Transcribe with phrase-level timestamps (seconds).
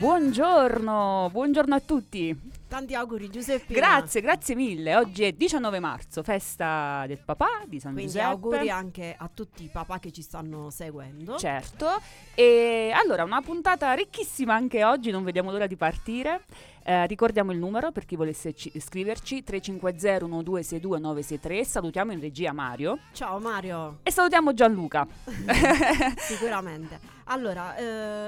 [0.00, 2.34] Buongiorno, buongiorno a tutti.
[2.66, 3.74] Tanti auguri Giuseppe.
[3.74, 4.96] Grazie, grazie mille.
[4.96, 8.30] Oggi è 19 marzo, festa del papà di San Quindi Giuseppe.
[8.30, 11.36] auguri anche a tutti i papà che ci stanno seguendo.
[11.36, 12.00] Certo.
[12.34, 16.44] E allora, una puntata ricchissima anche oggi, non vediamo l'ora di partire.
[16.90, 21.64] Eh, ricordiamo il numero per chi volesse ci- scriverci 350 1262 963.
[21.64, 25.06] Salutiamo in regia Mario Ciao Mario, e salutiamo Gianluca.
[26.18, 26.98] sicuramente.
[27.26, 27.76] Allora,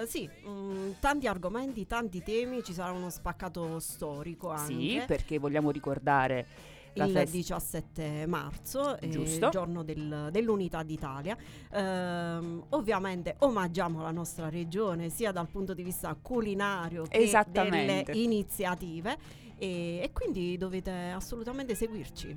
[0.02, 4.72] eh, sì, mh, tanti argomenti, tanti temi, ci sarà uno spaccato storico anche.
[4.72, 6.46] Sì, perché vogliamo ricordare
[6.94, 9.44] la il festa 17 marzo, eh, Giusto.
[9.46, 11.36] il giorno del- dell'unità d'Italia.
[11.72, 18.04] Ehm, ovviamente omaggiamo la nostra regione sia dal punto di vista culinario che Esattamente.
[18.12, 19.16] delle iniziative
[19.58, 22.36] e, e quindi dovete assolutamente seguirci.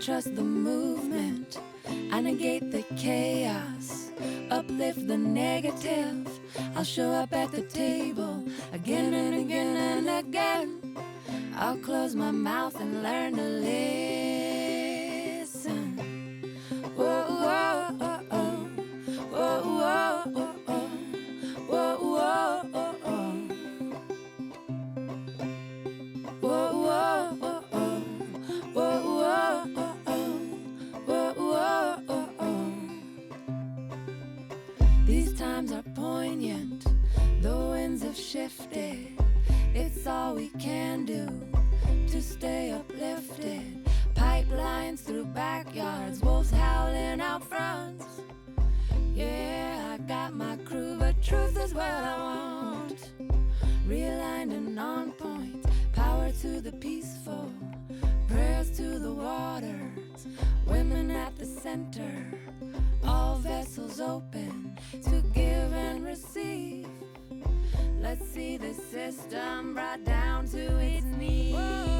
[0.00, 1.58] Trust the movement.
[2.12, 4.12] I negate the chaos,
[4.50, 6.28] uplift the negative.
[6.76, 10.96] I'll show up at the table again and again and again.
[11.56, 14.27] I'll close my mouth and learn to listen.
[59.28, 60.26] Waters.
[60.66, 62.12] Women at the center.
[63.04, 66.86] All vessels open to give and receive.
[68.00, 71.54] Let's see the system brought down to its knees.
[71.54, 71.97] Whoa,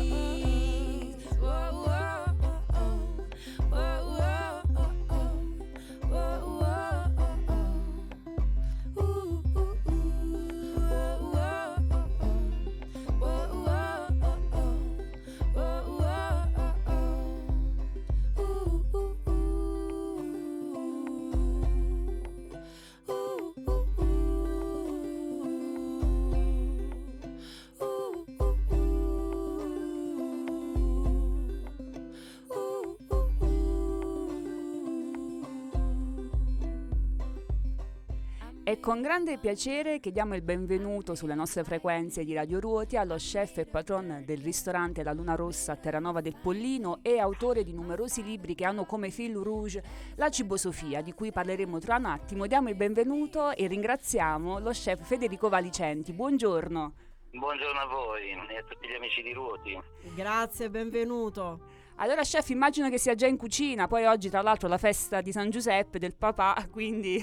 [38.88, 43.58] con grande piacere che diamo il benvenuto sulle nostre frequenze di Radio Ruoti allo chef
[43.58, 48.22] e patron del ristorante La Luna Rossa a Terranova del Pollino e autore di numerosi
[48.22, 49.82] libri che hanno come fil rouge
[50.14, 52.46] la cibosofia, di cui parleremo tra un attimo.
[52.46, 56.14] Diamo il benvenuto e ringraziamo lo chef Federico Valicenti.
[56.14, 56.94] Buongiorno.
[57.32, 59.78] Buongiorno a voi e a tutti gli amici di Ruoti.
[60.14, 61.77] Grazie, benvenuto.
[62.00, 65.32] Allora chef immagino che sia già in cucina, poi oggi tra l'altro la festa di
[65.32, 67.18] San Giuseppe del papà, quindi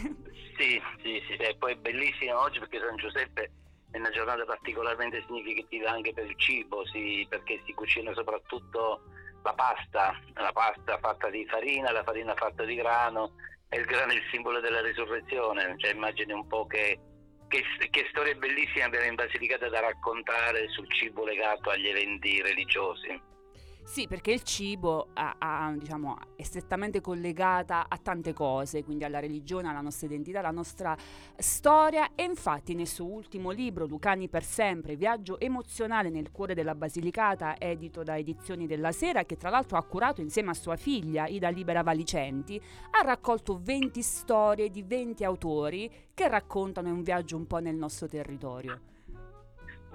[0.57, 3.51] Sì, sì, sì, e poi è bellissima oggi perché San Giuseppe
[3.92, 9.04] è una giornata particolarmente significativa anche per il cibo, sì, perché si cucina soprattutto
[9.44, 13.31] la pasta, la pasta fatta di farina, la farina fatta di grano
[13.69, 17.00] e il grano è il simbolo della risurrezione, cioè immagini un po' che,
[17.48, 23.33] che, che storie bellissime abbiamo in Basilicata da raccontare sul cibo legato agli eventi religiosi.
[23.88, 29.20] Sì, perché il cibo ha- ha, diciamo, è strettamente collegata a tante cose, quindi alla
[29.20, 30.98] religione, alla nostra identità, alla nostra
[31.38, 36.74] storia e infatti nel suo ultimo libro, Lucani per sempre, viaggio emozionale nel cuore della
[36.74, 41.28] Basilicata, edito da Edizioni della Sera, che tra l'altro ha curato insieme a sua figlia
[41.28, 42.60] Ida Libera Valicenti,
[42.90, 48.08] ha raccolto 20 storie di 20 autori che raccontano un viaggio un po' nel nostro
[48.08, 48.94] territorio.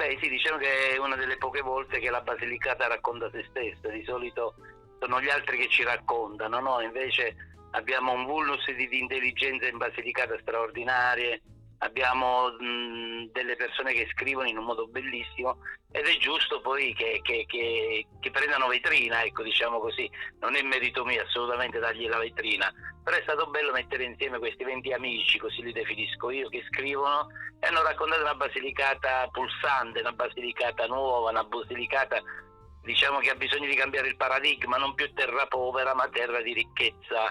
[0.00, 3.90] Beh sì, diciamo che è una delle poche volte che la Basilicata racconta se stessa,
[3.90, 4.54] di solito
[4.98, 6.80] sono gli altri che ci raccontano, no?
[6.80, 7.36] Invece
[7.72, 11.42] abbiamo un vulnus di, di intelligenza in Basilicata straordinarie,
[11.82, 15.58] abbiamo mh, delle persone che scrivono in un modo bellissimo
[15.92, 20.08] ed è giusto poi che, che- che- che prendano vetrina, ecco diciamo così,
[20.40, 22.72] non è merito mio assolutamente dargli la vetrina,
[23.02, 27.26] però è stato bello mettere insieme questi 20 amici, così li definisco io, che scrivono
[27.58, 32.22] e hanno raccontato una Basilicata pulsante, una Basilicata nuova, una Basilicata
[32.82, 36.52] diciamo che ha bisogno di cambiare il paradigma, non più terra povera ma terra di
[36.54, 37.30] ricchezza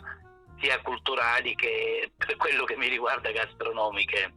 [0.62, 4.34] sia culturali che per quello che mi riguarda gastronomiche.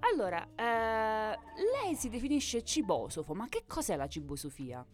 [0.00, 1.38] Allora, eh,
[1.82, 4.84] lei si definisce cibosofo, ma che cos'è la cibosofia?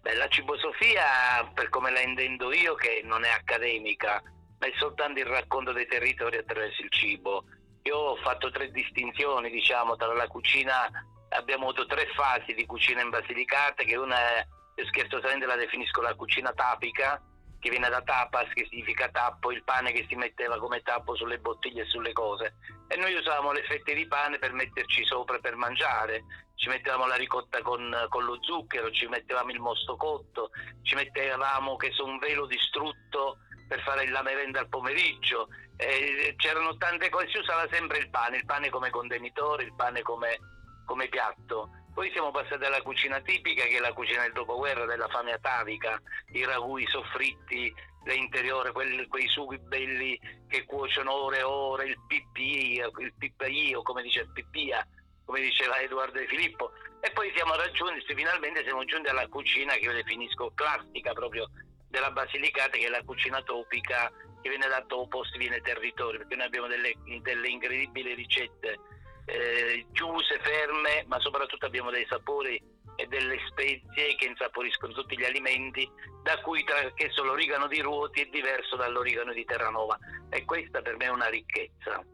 [0.00, 4.22] Beh, la cibosofia, per come la intendo io, che non è accademica,
[4.58, 7.44] ma è soltanto il racconto dei territori attraverso il cibo.
[7.82, 10.88] Io ho fatto tre distinzioni, diciamo, tra la cucina,
[11.30, 14.46] abbiamo avuto tre fasi di cucina in Basilicata, che una è,
[14.86, 17.20] scherzosamente la definisco la cucina tapica,
[17.62, 21.38] che viene da tapas, che significa tappo, il pane che si metteva come tappo sulle
[21.38, 22.56] bottiglie e sulle cose.
[22.88, 26.24] E noi usavamo le fette di pane per metterci sopra per mangiare.
[26.56, 30.50] Ci mettevamo la ricotta con, con lo zucchero, ci mettevamo il mosto cotto,
[30.82, 33.38] ci mettevamo che so, un velo distrutto
[33.68, 35.46] per fare la merenda al pomeriggio.
[35.76, 40.02] Eh, c'erano tante cose, si usava sempre il pane, il pane come contenitore, il pane
[40.02, 40.36] come,
[40.84, 45.08] come piatto poi siamo passati alla cucina tipica, che è la cucina del dopoguerra, della
[45.08, 46.00] fame atavica,
[46.32, 47.72] i ragù, i soffritti
[48.04, 50.18] l'interiore, quelli, quei sughi belli
[50.48, 54.86] che cuociono ore e ore, il pipì, il pippaio, come dice Pippia,
[55.24, 56.72] come diceva Edoardo De Filippo.
[57.00, 61.48] E poi siamo raggiunti, finalmente siamo giunti alla cucina che io definisco classica proprio
[61.88, 64.10] della Basilicata, che è la cucina topica
[64.40, 68.78] che viene da topos, viene territorio, perché noi abbiamo delle, delle incredibili ricette
[69.26, 72.60] eh, chiuse, ferme, ma soprattutto abbiamo dei sapori
[72.96, 75.88] e delle spezie che insaporiscono tutti gli alimenti,
[76.22, 79.98] da cui tra che l'origano di Ruoti è diverso dall'origano di Terranova
[80.28, 82.04] e questa per me è una ricchezza.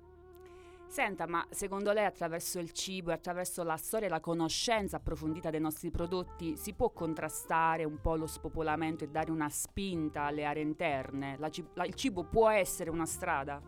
[0.86, 5.50] Senta, ma secondo lei attraverso il cibo e attraverso la storia e la conoscenza approfondita
[5.50, 10.44] dei nostri prodotti si può contrastare un po' lo spopolamento e dare una spinta alle
[10.46, 11.36] aree interne?
[11.38, 13.60] La, la, il cibo può essere una strada?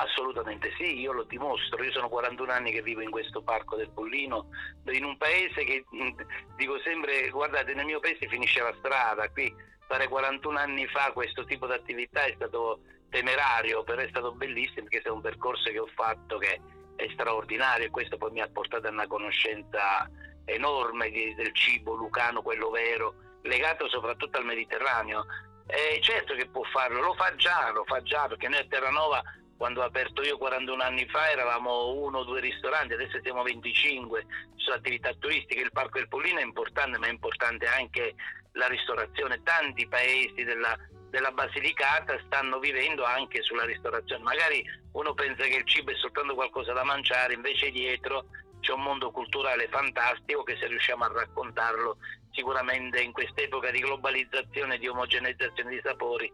[0.00, 3.90] Assolutamente sì, io lo dimostro, io sono 41 anni che vivo in questo parco del
[3.90, 4.46] Pollino,
[4.92, 5.84] in un paese che
[6.56, 9.52] dico sempre, guardate nel mio paese finisce la strada, qui
[9.88, 14.86] fare 41 anni fa questo tipo di attività è stato temerario, però è stato bellissimo
[14.88, 16.60] perché è un percorso che ho fatto che
[16.94, 20.08] è straordinario e questo poi mi ha portato a una conoscenza
[20.44, 25.26] enorme del cibo lucano, quello vero, legato soprattutto al Mediterraneo.
[25.66, 29.22] E certo che può farlo, lo fa già, lo fa già perché noi a Terranova
[29.58, 34.24] quando ho aperto io 41 anni fa eravamo uno o due ristoranti, adesso siamo 25,
[34.54, 38.14] su attività turistiche, il Parco del Pollino è importante, ma è importante anche
[38.52, 40.78] la ristorazione, tanti paesi della,
[41.10, 46.34] della Basilicata stanno vivendo anche sulla ristorazione, magari uno pensa che il cibo è soltanto
[46.34, 48.26] qualcosa da mangiare, invece dietro
[48.60, 51.98] c'è un mondo culturale fantastico che se riusciamo a raccontarlo
[52.30, 56.32] sicuramente in quest'epoca di globalizzazione di omogeneizzazione di sapori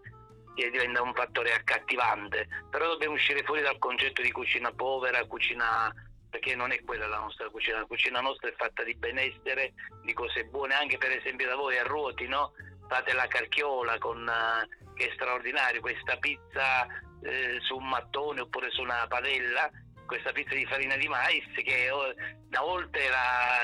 [0.54, 5.92] che diventa un fattore accattivante, però dobbiamo uscire fuori dal concetto di cucina povera, cucina
[6.30, 10.12] perché non è quella la nostra cucina, la cucina nostra è fatta di benessere, di
[10.12, 12.52] cose buone, anche per esempio da voi a Ruoti, no?
[12.88, 16.87] fate la carchiola con, uh, che è straordinario, questa pizza
[17.23, 19.70] eh, su un mattone oppure su una padella,
[20.06, 22.12] questa pizza di farina di mais che oh,
[22.49, 23.62] una volta era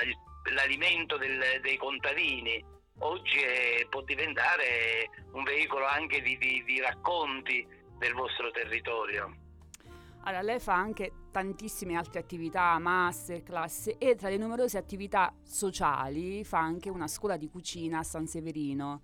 [0.54, 2.64] l'alimento del, dei contadini,
[3.00, 7.66] oggi è, può diventare un veicolo anche di, di, di racconti
[7.98, 9.36] del vostro territorio.
[10.24, 16.58] Allora, lei fa anche tantissime altre attività, masterclass e tra le numerose attività sociali fa
[16.58, 19.02] anche una scuola di cucina a San Severino.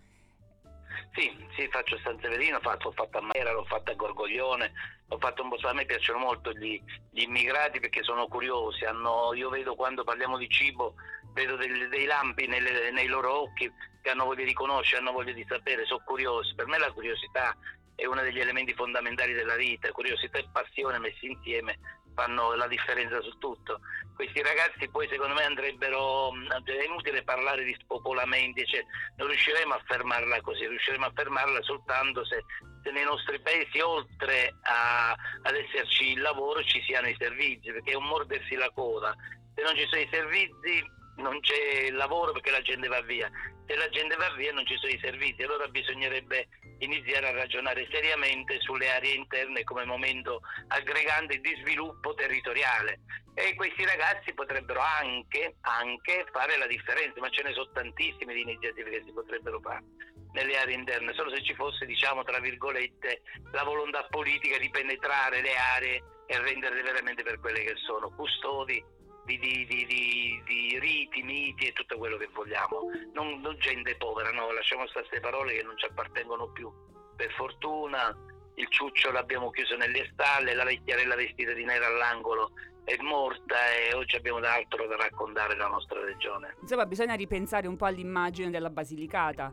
[1.15, 4.73] Sì, sì, faccio a San Severino, fatto, ho fatto a Mera, l'ho fatto a Gorgoglione,
[5.09, 9.33] ho fatto un po', a me piacciono molto gli, gli immigrati perché sono curiosi, hanno,
[9.35, 10.95] io vedo quando parliamo di cibo
[11.37, 15.33] vedo dei, dei lampi nelle, nei loro occhi che hanno voglia di conoscere, hanno voglia
[15.33, 16.55] di sapere, sono curiosi.
[16.55, 17.55] Per me la curiosità
[17.95, 21.79] è uno degli elementi fondamentali della vita, curiosità e passione messi insieme
[22.15, 23.81] fanno la differenza su tutto.
[24.15, 28.83] Questi ragazzi poi secondo me andrebbero, è inutile parlare di spopolamenti, cioè,
[29.17, 32.43] non riusciremo a fermarla così, riusciremo a fermarla soltanto se,
[32.83, 37.93] se nei nostri paesi oltre a, ad esserci il lavoro ci siano i servizi, perché
[37.93, 39.15] è un mordersi la coda.
[39.55, 43.31] Se non ci sono i servizi non c'è lavoro perché la gente va via.
[43.67, 47.89] Se la gente va via non ci sono i servizi, allora bisognerebbe iniziare a ragionare
[47.91, 53.01] seriamente sulle aree interne come momento aggregante di sviluppo territoriale.
[53.35, 58.43] E questi ragazzi potrebbero anche, anche fare la differenza, ma ce ne sono tantissime di
[58.43, 59.85] iniziative che si potrebbero fare
[60.33, 65.41] nelle aree interne, solo se ci fosse, diciamo, tra virgolette, la volontà politica di penetrare
[65.41, 68.83] le aree e renderle veramente per quelle che sono, custodi
[69.25, 71.06] di, di, di, di, riti,
[71.47, 72.91] miti e tutto quello che vogliamo.
[73.15, 76.71] Non, non gente povera, no, lasciamo stare queste parole che non ci appartengono più.
[77.17, 78.15] Per fortuna
[78.55, 82.53] il ciuccio l'abbiamo chiuso nelle stalle, la vecchiarella vestita di nero all'angolo
[82.85, 86.57] è morta e oggi abbiamo d'altro da raccontare della nostra regione.
[86.61, 89.53] Insomma, bisogna ripensare un po' all'immagine della Basilicata.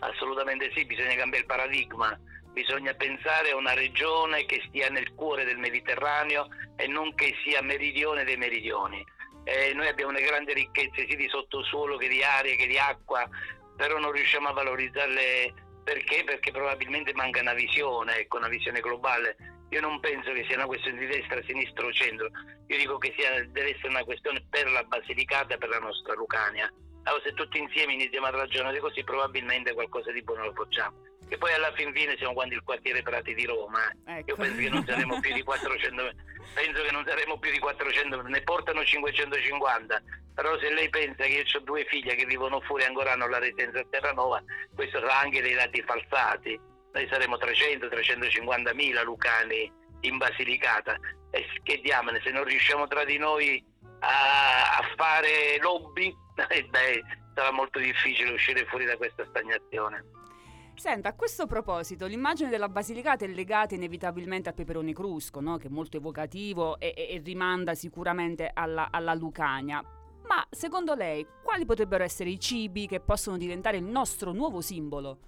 [0.00, 2.18] Assolutamente sì, bisogna cambiare il paradigma
[2.56, 7.60] bisogna pensare a una regione che stia nel cuore del Mediterraneo e non che sia
[7.60, 9.04] meridione dei meridioni.
[9.48, 13.28] Eh, noi abbiamo una grande ricchezza sia di sottosuolo che di aria che di acqua,
[13.76, 16.24] però non riusciamo a valorizzarle perché?
[16.24, 19.36] Perché probabilmente manca una visione, ecco, una visione globale.
[19.70, 22.28] Io non penso che sia una questione di destra, sinistra o centro,
[22.66, 26.68] io dico che sia, deve essere una questione per la Basilicata per la nostra Lucania.
[27.04, 30.96] Allora, se tutti insieme iniziamo a ragionare così, probabilmente qualcosa di buono lo facciamo.
[31.28, 33.90] E poi alla fin fine siamo quanti il quartiere Prati di Roma.
[34.06, 34.30] Ecco.
[34.30, 36.12] Io penso che non saremo più di 400,
[36.54, 40.02] penso che non saremo più di 400, ne portano 550.
[40.34, 43.26] Però se lei pensa che io ho due figlie che vivono fuori e ancora hanno
[43.26, 44.42] la residenza a Terranova,
[44.74, 46.60] questo sarà anche dei dati falsati.
[46.92, 50.96] Noi saremo 300-350 mila lucani in Basilicata.
[51.30, 53.62] E che diamine, se non riusciamo tra di noi
[54.00, 56.14] a, a fare lobby,
[56.48, 57.02] eh beh,
[57.34, 60.04] sarà molto difficile uscire fuori da questa stagnazione.
[60.76, 65.56] Senta, a questo proposito, l'immagine della Basilicata è legata inevitabilmente al peperone crusco, no?
[65.56, 69.82] che è molto evocativo e, e, e rimanda sicuramente alla, alla, Lucania.
[70.26, 75.18] Ma secondo lei, quali potrebbero essere i cibi che possono diventare il nostro nuovo simbolo?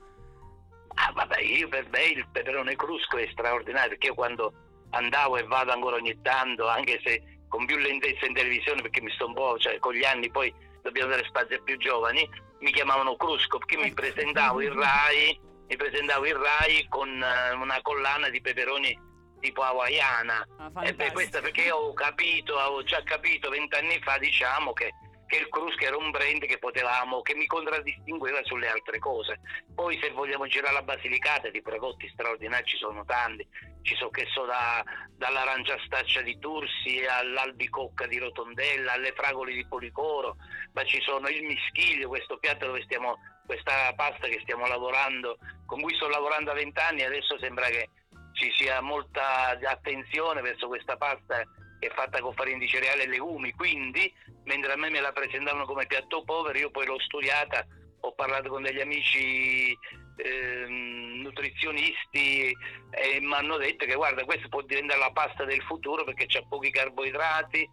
[0.94, 4.52] Ah, vabbè, io per me il peperone crusco è straordinario, perché io quando
[4.90, 9.10] andavo e vado ancora ogni tanto, anche se con più lentezza in televisione, perché mi
[9.12, 10.52] sto un po', cioè con gli anni poi
[10.82, 12.28] dobbiamo dare spazio ai più giovani,
[12.60, 17.78] mi chiamavano Crusco perché mi presentavo in Rai, mi presentavo in Rai con uh, una
[17.82, 19.06] collana di peperoni
[19.40, 20.46] tipo hawaiana.
[20.74, 24.92] Ah, e beh, questo perché ho capito, avevo già capito vent'anni fa, diciamo, che
[25.28, 29.40] che il Crusca era un brand che potevamo, che mi contraddistingueva sulle altre cose.
[29.74, 33.46] Poi se vogliamo girare la Basilicata di prodotti straordinari ci sono tanti,
[33.82, 34.82] ci so che so da,
[35.16, 40.36] dall'arancia staccia di Tursi all'albicocca di Rotondella, alle fragole di Policoro,
[40.72, 45.82] ma ci sono il mischiglio, questo piatto dove stiamo, questa pasta che stiamo lavorando, con
[45.82, 47.90] cui sto lavorando da vent'anni, adesso sembra che
[48.32, 51.44] ci sia molta attenzione verso questa pasta
[51.78, 54.12] è fatta con farina di cereali e legumi, quindi
[54.44, 57.64] mentre a me me la presentavano come piatto povero, io poi l'ho studiata,
[58.00, 59.76] ho parlato con degli amici
[60.16, 62.52] eh, nutrizionisti
[62.90, 66.42] e mi hanno detto che guarda questa può diventare la pasta del futuro perché c'ha
[66.48, 67.68] pochi carboidrati,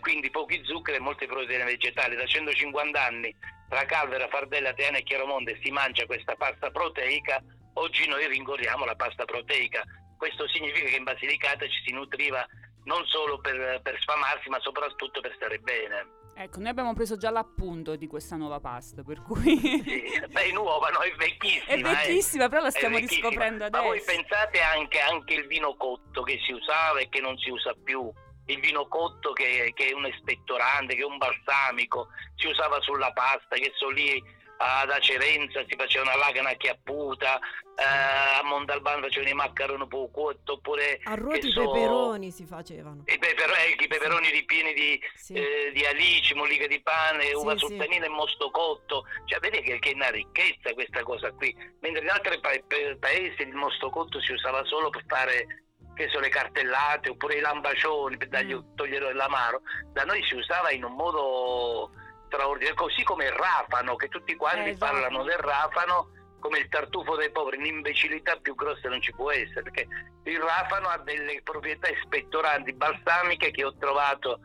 [0.00, 2.16] quindi pochi zuccheri e molte proteine vegetali.
[2.16, 3.34] Da 150 anni
[3.68, 7.42] tra Calvera, Fardella, Teana e Chiaromonte si mangia questa pasta proteica,
[7.74, 9.82] oggi noi rincorriamo la pasta proteica.
[10.16, 12.46] Questo significa che in Basilicata ci si nutriva
[12.84, 16.22] non solo per, per sfamarsi, ma soprattutto per stare bene.
[16.36, 19.56] Ecco, noi abbiamo preso già l'appunto di questa nuova pasta, per cui...
[19.56, 21.72] Sì, beh, nuova, no, è vecchissima.
[21.72, 22.48] È vecchissima, eh.
[22.48, 23.82] però la stiamo riscoprendo adesso.
[23.82, 27.50] Ma voi pensate anche, anche il vino cotto che si usava e che non si
[27.50, 28.12] usa più.
[28.46, 33.12] Il vino cotto che, che è un espettorante, che è un balsamico, si usava sulla
[33.12, 34.20] pasta, che sono lì
[34.56, 37.38] ad Acerenza si faceva una lagana chiapputa,
[37.76, 43.02] eh, a Montalbano facevano i maccheroni poco oppure a Ruoti i so, peperoni si facevano.
[43.06, 45.32] i, peper- eh, i peperoni ripieni di, sì.
[45.34, 49.04] eh, di alici, mollica di pane, sì, uva sultanina e mosto cotto.
[49.24, 51.54] Cioè vedete che, che, è una ricchezza questa cosa qui.
[51.80, 52.52] Mentre in altri pa-
[52.98, 57.40] paesi il mosto cotto si usava solo per fare che sono le cartellate oppure i
[57.40, 58.74] lambacioni per dargli mm.
[58.74, 59.62] togliere l'amaro.
[59.92, 61.90] Da noi si usava in un modo
[62.34, 64.92] straordinario, così come il rafano, che tutti quanti eh, esatto.
[64.92, 66.10] parlano del rafano
[66.40, 69.86] come il tartufo dei poveri, un'imbecillità più grossa non ci può essere, perché
[70.24, 74.40] il rafano ha delle proprietà espettoranti balsamiche che ho trovato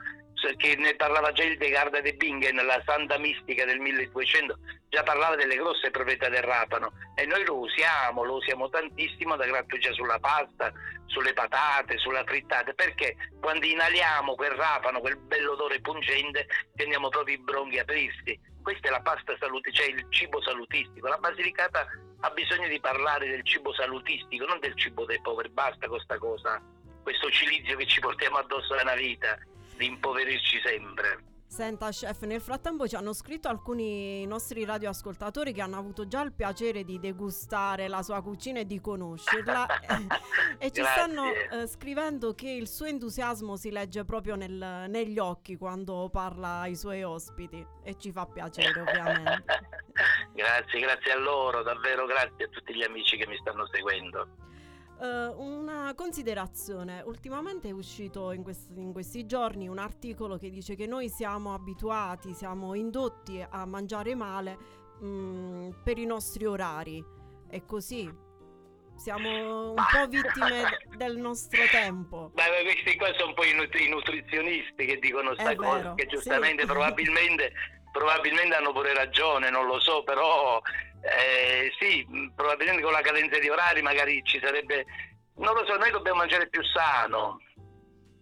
[0.55, 4.57] che ne parlava già il De Garda de Bingen, la Santa Mistica del 1200,
[4.89, 9.45] già parlava delle grosse proprietà del rapano e noi lo usiamo, lo usiamo tantissimo da
[9.45, 10.71] grattugiare sulla pasta,
[11.05, 17.39] sulle patate, sulla frittata, perché quando inaliamo quel rapano, quel bell'odore pungente, teniamo proprio i
[17.39, 18.39] bronchi a aprirsi.
[18.61, 21.07] Questa è la pasta salutistica, cioè il cibo salutistico.
[21.07, 21.87] La Basilicata
[22.21, 26.61] ha bisogno di parlare del cibo salutistico, non del cibo dei poveri, basta questa cosa,
[27.01, 29.37] questo cilizio che ci portiamo addosso alla vita
[29.79, 31.23] di impoverirci sempre.
[31.47, 36.31] Senta chef, nel frattempo ci hanno scritto alcuni nostri radioascoltatori che hanno avuto già il
[36.31, 39.65] piacere di degustare la sua cucina e di conoscerla
[40.59, 45.57] e ci stanno eh, scrivendo che il suo entusiasmo si legge proprio nel, negli occhi
[45.57, 49.43] quando parla ai suoi ospiti e ci fa piacere ovviamente.
[50.35, 54.27] grazie, grazie a loro, davvero grazie a tutti gli amici che mi stanno seguendo.
[54.99, 60.75] Uh, una considerazione, ultimamente è uscito in questi, in questi, giorni un articolo che dice
[60.75, 64.57] che noi siamo abituati, siamo indotti a mangiare male
[64.99, 67.01] mh, mm, per i nostri orari.
[67.47, 68.13] È così?
[68.97, 70.63] Siamo un po' vittime
[70.97, 72.31] del nostro tempo.
[72.35, 76.67] Ma questi qua sono un po' i, nutrizionisti che dicono questa cosa, che giustamente sì.
[76.67, 77.53] probabilmente
[77.91, 80.61] probabilmente hanno pure ragione, non lo so, però
[81.01, 82.05] eh, sì,
[82.35, 84.85] probabilmente con la cadenza di orari magari ci sarebbe,
[85.35, 87.39] non lo so, noi dobbiamo mangiare più sano,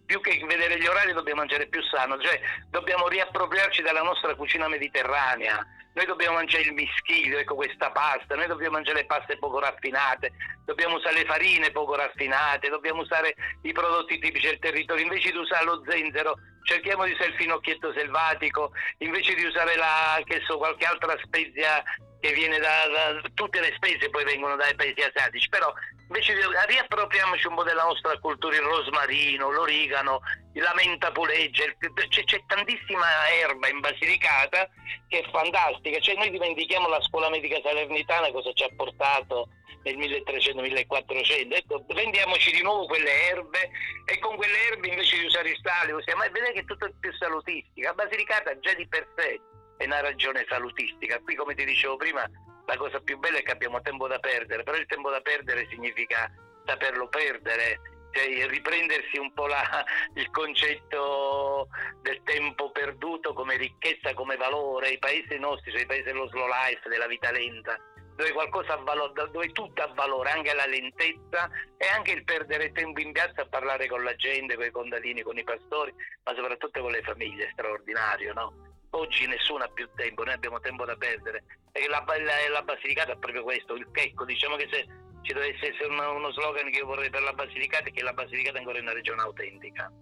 [0.06, 4.68] più che vedere gli orari dobbiamo mangiare più sano, cioè dobbiamo riappropriarci della nostra cucina
[4.68, 5.64] mediterranea,
[5.98, 10.30] noi dobbiamo mangiare il mischio, ecco questa pasta, noi dobbiamo mangiare le paste poco raffinate,
[10.64, 15.38] dobbiamo usare le farine poco raffinate, dobbiamo usare i prodotti tipici del territorio, invece di
[15.38, 20.84] usare lo zenzero cerchiamo di usare il finocchietto selvatico, invece di usare la, so, qualche
[20.84, 21.82] altra spezia
[22.20, 25.72] che viene da, da, tutte le spese poi vengono dai paesi asiatici, però
[26.08, 30.20] invece di, riappropriamoci un po' della nostra cultura, il rosmarino, l'origano,
[30.54, 31.64] la menta puleggia,
[32.08, 33.06] c'è, c'è, tantissima
[33.40, 34.68] erba in Basilicata
[35.08, 39.48] che è fantastica, cioè noi dimentichiamo la scuola medica salernitana cosa ci ha portato
[39.82, 43.70] nel 1300-1400, ecco, vendiamoci di nuovo quelle erbe
[44.04, 46.90] e con quelle erbe invece di usare il sale usiamo, e vedete che è tutto
[47.00, 49.40] più salutistica, Basilicata già di per sé
[49.78, 51.20] è una ragione salutistica.
[51.20, 52.28] Qui, come ti dicevo prima,
[52.66, 55.66] la cosa più bella è che abbiamo tempo da perdere, però il tempo da perdere
[55.70, 56.30] significa
[56.66, 57.80] saperlo perdere,
[58.18, 61.68] cioè riprendersi un po' la, il concetto
[62.02, 64.90] del tempo perduto come ricchezza, come valore.
[64.90, 67.78] I paesi nostri, cioè i paesi dello slow life, della vita lenta,
[68.16, 73.12] dove valore, dove tutto ha valore, anche la lentezza e anche il perdere tempo in
[73.12, 76.90] piazza a parlare con la gente, con i contadini, con i pastori, ma soprattutto con
[76.90, 78.66] le famiglie, straordinario, no?
[78.90, 81.44] Oggi nessuno ha più tempo, noi abbiamo tempo da perdere.
[81.72, 84.24] E la, la, la Basilicata è proprio questo, il checco.
[84.24, 84.86] Diciamo che se
[85.28, 88.56] ci dovesse essere uno, uno slogan che io vorrei per la Basilicata che la Basilicata
[88.56, 89.92] è ancora una regione autentica.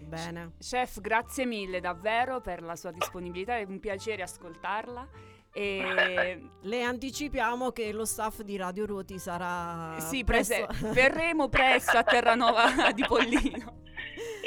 [0.00, 0.54] Bene.
[0.58, 5.08] Chef, grazie mille davvero per la sua disponibilità, è un piacere ascoltarla.
[5.52, 10.66] E le anticipiamo che lo staff di Radio Ruoti sarà sì, presto.
[10.66, 13.78] Prese- verremo presto a Terranova di Pollino.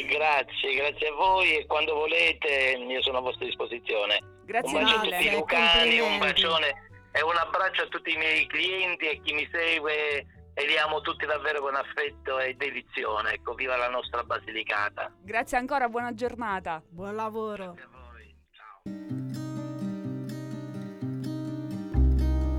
[0.06, 4.20] Grazie, grazie a voi e quando volete io sono a vostra disposizione.
[4.44, 8.18] Grazie un bacio a tutti i lucani, un bacione e un abbraccio a tutti i
[8.18, 13.34] miei clienti e chi mi segue e li amo tutti davvero con affetto e dedizione.
[13.34, 15.12] Ecco, viva la nostra Basilicata.
[15.22, 16.82] Grazie ancora, buona giornata.
[16.90, 17.74] Buon lavoro.
[17.74, 18.36] Grazie a voi.
[18.52, 18.82] Ciao.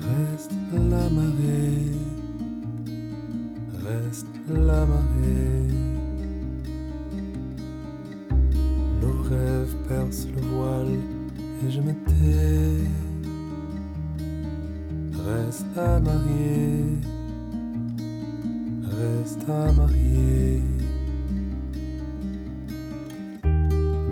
[0.00, 1.92] Reste la marée,
[3.82, 5.87] reste la marée.
[9.30, 10.98] Nos rêves percent le voile
[11.66, 12.84] et je me tais.
[15.24, 16.84] Reste à marier,
[18.84, 20.62] reste à marier.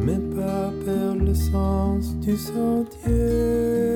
[0.03, 3.87] Mais pas perdre le sens du sentier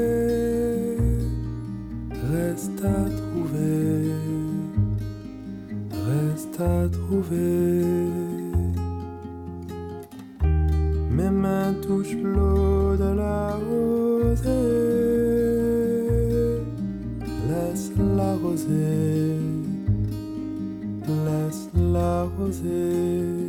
[2.32, 4.12] reste à trouver,
[5.92, 8.19] reste à trouver.
[11.20, 14.48] Mes mains touchent l'eau de la rosée,
[17.46, 19.36] laisse la rosée,
[21.26, 23.39] laisse la rosée.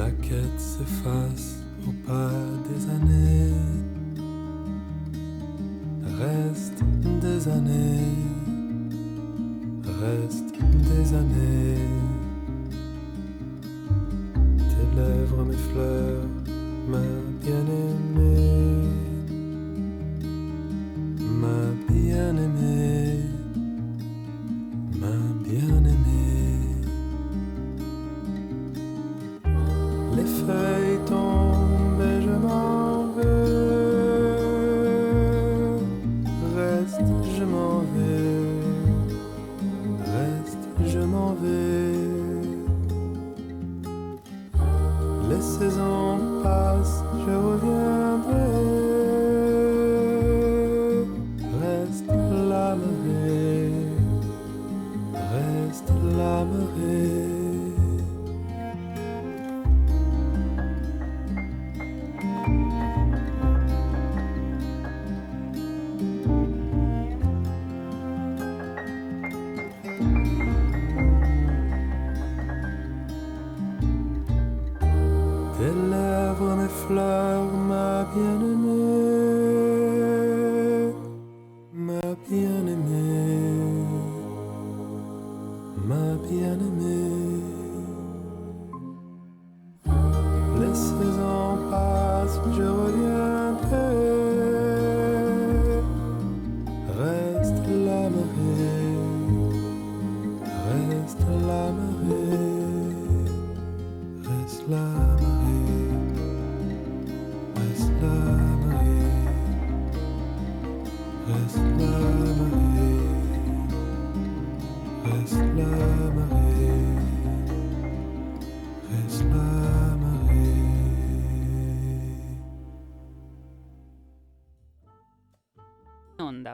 [0.00, 2.32] La quête s'efface au pas
[2.70, 3.52] des années.
[6.18, 6.82] Reste
[7.20, 8.16] des années,
[9.84, 10.54] reste
[10.88, 11.89] des années.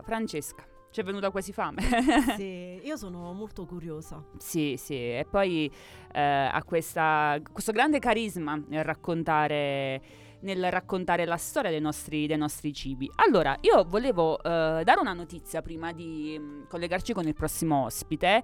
[0.07, 0.65] Francesca.
[0.89, 1.83] Ci è venuta quasi fame.
[2.37, 4.25] sì, io sono molto curiosa.
[4.39, 5.71] Sì, sì, e poi
[6.13, 10.01] eh, ha questa, questo grande carisma nel raccontare,
[10.41, 13.11] nel raccontare la storia dei nostri, dei nostri cibi.
[13.17, 18.43] Allora, io volevo eh, dare una notizia prima di collegarci con il prossimo ospite.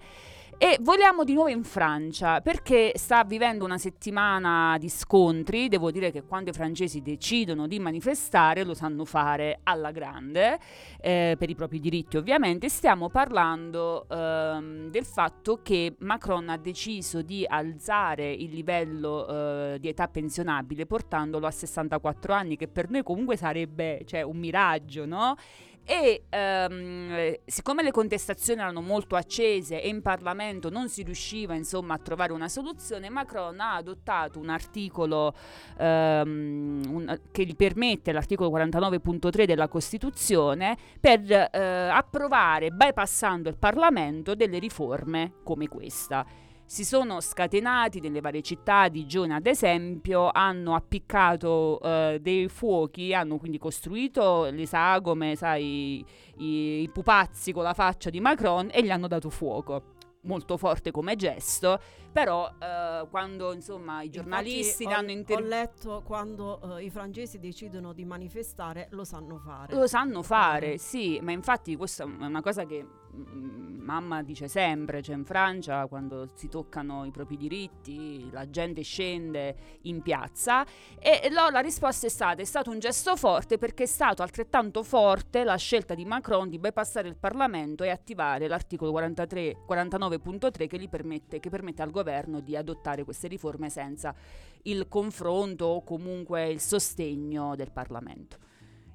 [0.62, 5.66] E vogliamo di nuovo in Francia perché sta vivendo una settimana di scontri.
[5.66, 10.60] Devo dire che quando i francesi decidono di manifestare lo sanno fare alla grande,
[11.00, 12.68] eh, per i propri diritti ovviamente.
[12.68, 19.88] Stiamo parlando ehm, del fatto che Macron ha deciso di alzare il livello eh, di
[19.88, 25.34] età pensionabile portandolo a 64 anni, che per noi comunque sarebbe cioè, un miraggio, no?
[25.84, 31.94] E ehm, siccome le contestazioni erano molto accese e in Parlamento non si riusciva insomma
[31.94, 35.34] a trovare una soluzione, Macron ha adottato un articolo
[35.78, 41.48] ehm, un, che gli permette, l'articolo 49.3 della Costituzione, per eh,
[41.90, 46.24] approvare, bypassando il Parlamento, delle riforme come questa
[46.72, 53.36] si sono scatenati nelle varie città, Digione ad esempio, hanno appiccato eh, dei fuochi, hanno
[53.36, 56.02] quindi costruito le sagome, sai,
[56.38, 60.90] i, i pupazzi con la faccia di Macron e gli hanno dato fuoco molto forte
[60.90, 61.78] come gesto,
[62.10, 65.54] però eh, quando insomma i giornalisti Infatti, danno interviste...
[65.54, 69.74] Ho letto quando eh, i francesi decidono di manifestare, lo sanno fare.
[69.74, 75.14] Lo sanno fare, sì, ma infatti questa è una cosa che mamma dice sempre, cioè
[75.16, 80.64] in Francia quando si toccano i propri diritti la gente scende in piazza
[80.98, 84.82] e no, la risposta è stata è stato un gesto forte perché è stato altrettanto
[84.82, 90.88] forte la scelta di Macron di bypassare il Parlamento e attivare l'articolo 43, 49.3 che,
[90.88, 94.14] permette, che permette al governo di adottare queste riforme senza
[94.62, 98.38] il confronto o comunque il sostegno del Parlamento.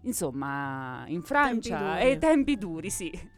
[0.02, 3.36] Insomma, in Francia tempi è tempi duri, sì.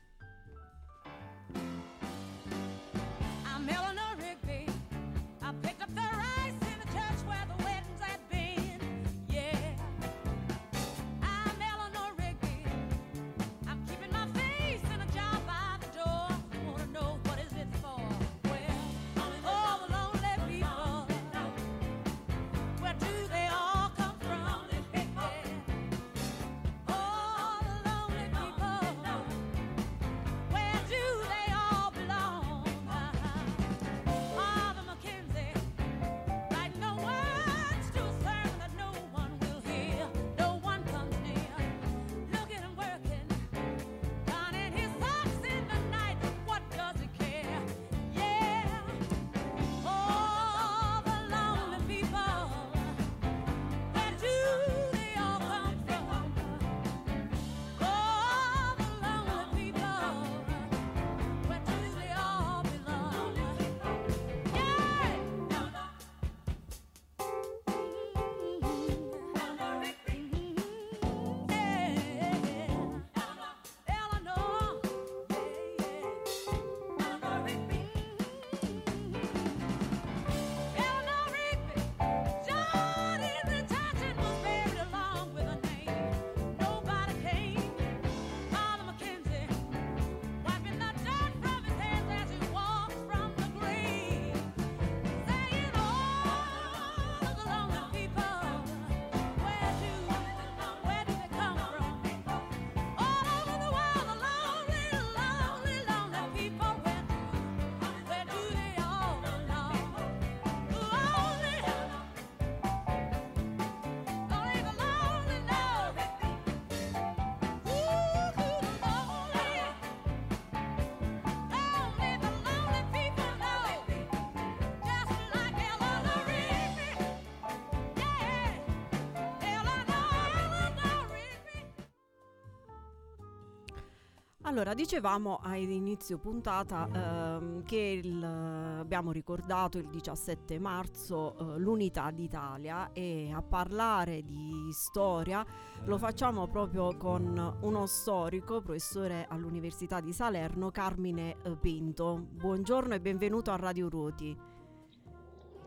[134.50, 136.90] Allora, dicevamo all'inizio puntata
[137.38, 144.68] ehm, che il, abbiamo ricordato il 17 marzo eh, l'unità d'Italia e a parlare di
[144.72, 145.46] storia
[145.86, 152.20] lo facciamo proprio con uno storico, professore all'Università di Salerno, Carmine eh, Pinto.
[152.32, 154.36] Buongiorno e benvenuto a Radio Ruoti.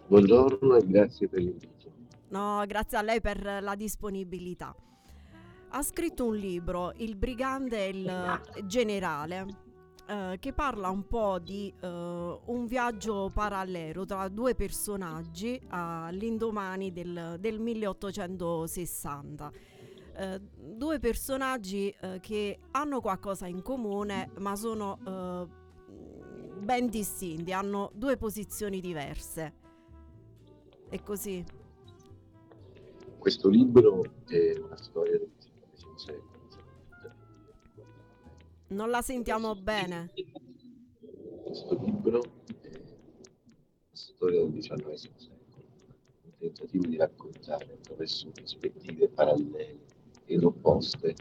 [0.09, 1.93] Buongiorno e grazie per l'invito.
[2.31, 4.75] No, grazie a lei per la disponibilità
[5.75, 9.47] ha scritto un libro, Il brigante e il generale,
[10.07, 17.37] eh, che parla un po' di eh, un viaggio parallelo tra due personaggi all'indomani del,
[17.41, 19.53] del 1860.
[20.15, 25.47] Eh, due personaggi eh, che hanno qualcosa in comune ma sono eh,
[26.61, 29.55] ben distinti, hanno due posizioni diverse.
[30.91, 31.43] È così.
[33.19, 35.31] Questo libro è una storia del
[38.73, 40.11] non la sentiamo bene.
[41.45, 42.23] Questo libro
[42.63, 45.65] è la storia del XIX secolo,
[46.23, 49.81] un tentativo di raccontare attraverso prospettive parallele
[50.25, 51.15] ed opposte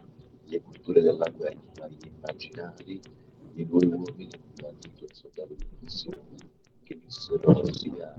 [0.46, 3.02] le culture della guerra, gli immaginari
[3.54, 6.36] di due uomini, un marito e soldato di missione,
[6.84, 8.16] che vissero sia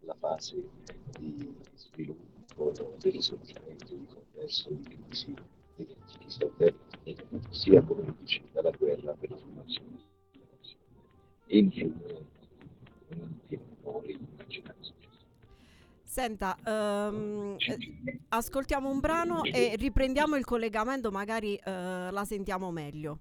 [0.00, 0.68] la fase
[1.18, 5.34] di sviluppo, di risorgimento, di converso, di crisi
[5.88, 7.16] antichi satelliti,
[7.50, 10.00] sia come dice dalla guerra per la formazione
[11.46, 11.92] e infine
[13.08, 14.80] un timore immaginare
[16.04, 17.56] Senta, um,
[18.28, 23.18] ascoltiamo un brano e riprendiamo il collegamento, magari uh, la sentiamo meglio.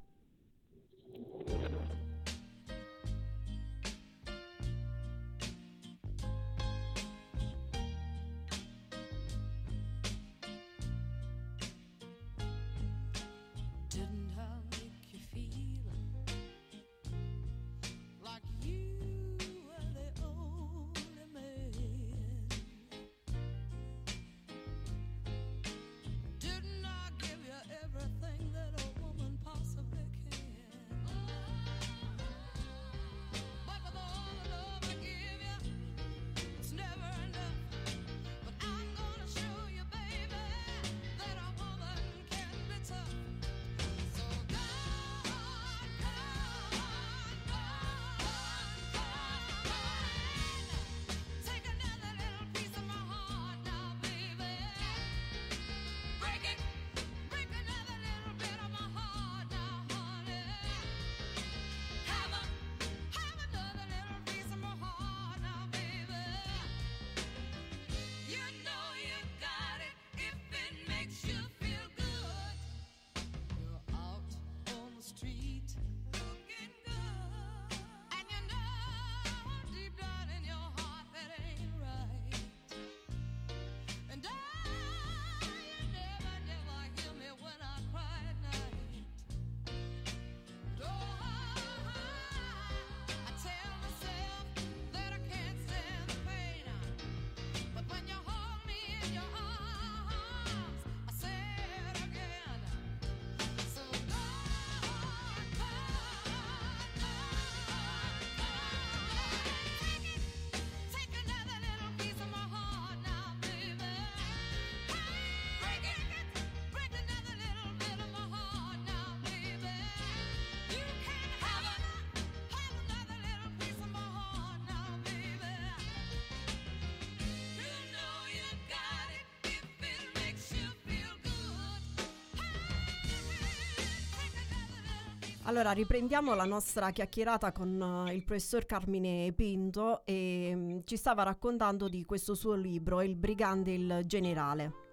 [135.52, 141.24] Allora, riprendiamo la nostra chiacchierata con uh, il professor Carmine Pinto e um, ci stava
[141.24, 144.91] raccontando di questo suo libro, Il brigante il generale.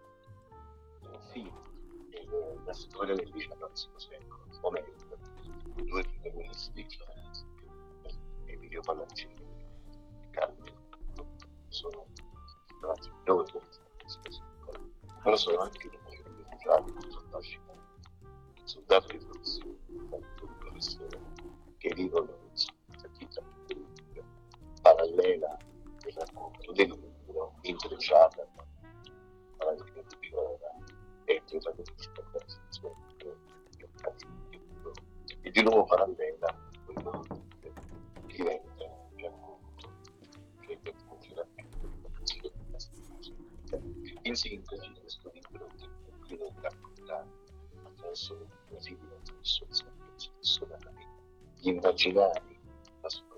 [51.68, 52.60] Immaginari,
[53.00, 53.34] la sua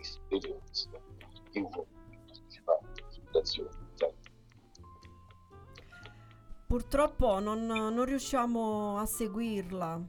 [0.00, 0.88] esperienza
[1.50, 1.86] di uno
[2.26, 3.86] partecipato alla fondazione
[6.66, 10.00] Purtroppo non, non riusciamo a seguirla.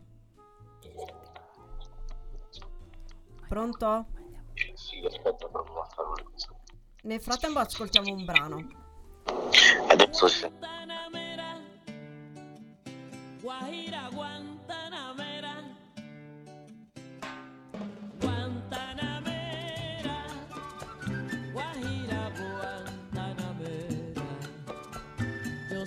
[3.47, 4.05] Pronto?
[4.73, 6.47] Sì, aspetta, provo a fare una cosa.
[7.03, 8.67] Nel frattempo ascoltiamo un brano.
[9.87, 10.51] Adesso sì.
[13.41, 14.58] Guajira Guantanamera,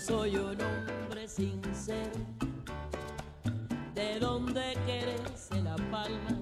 [0.02, 2.10] soy un hombre sincero,
[3.94, 6.40] de donde quererse la palma.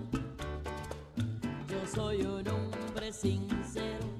[1.69, 4.20] Yo soy un hombre sincero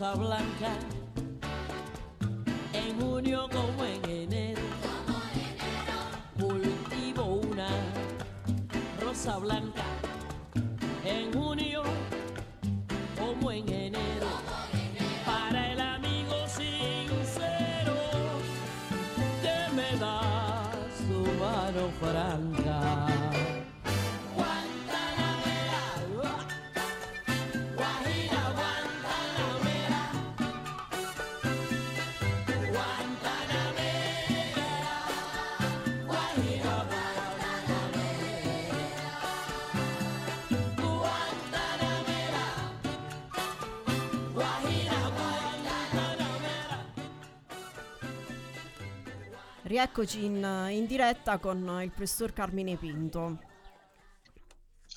[0.00, 0.72] una rosa blanca
[2.72, 4.62] en junio como en enero.
[6.38, 7.68] Cultivo una
[9.00, 9.82] rosa blanca
[11.04, 11.82] en junio
[13.18, 14.47] como en enero.
[49.78, 53.38] Rieccoci in, in diretta con il professor Carmine Pinto.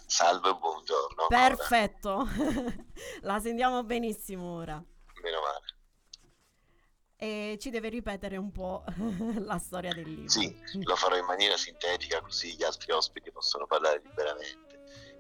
[0.08, 1.28] Salve, buongiorno.
[1.28, 2.28] Perfetto,
[3.22, 4.84] la sentiamo benissimo ora.
[5.22, 5.66] Meno male.
[7.16, 8.84] E ci deve ripetere un po'
[9.46, 10.30] la storia del libro.
[10.30, 14.80] Sì, lo farò in maniera sintetica così gli altri ospiti possono parlare liberamente.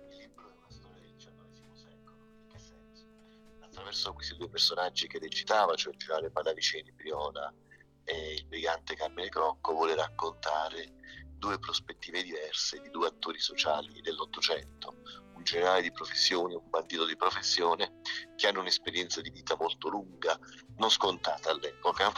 [0.10, 2.18] Il libro è una storia del XIX secolo.
[2.40, 3.06] In che senso?
[3.60, 7.54] Attraverso questi due personaggi che recitava, cioè il generale Pallaviceni Briola
[8.04, 10.96] e il brigante Carmine Crocco, vuole raccontare
[11.38, 15.02] due prospettive diverse di due attori sociali dell'Ottocento,
[15.34, 18.02] un generale di professione e un bandito di professione
[18.36, 20.38] che hanno un'esperienza di vita molto lunga,
[20.78, 22.12] non scontata all'epoca,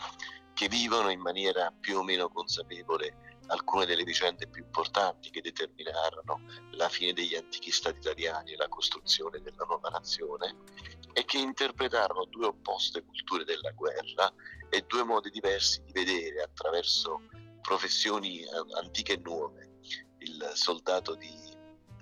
[0.53, 6.41] che vivono in maniera più o meno consapevole alcune delle vicende più importanti che determinarono
[6.71, 10.55] la fine degli antichi stati italiani e la costruzione della nuova nazione
[11.13, 14.33] e che interpretarono due opposte culture della guerra
[14.69, 17.21] e due modi diversi di vedere attraverso
[17.61, 18.49] professioni eh,
[18.81, 19.79] antiche e nuove,
[20.19, 21.31] il soldato di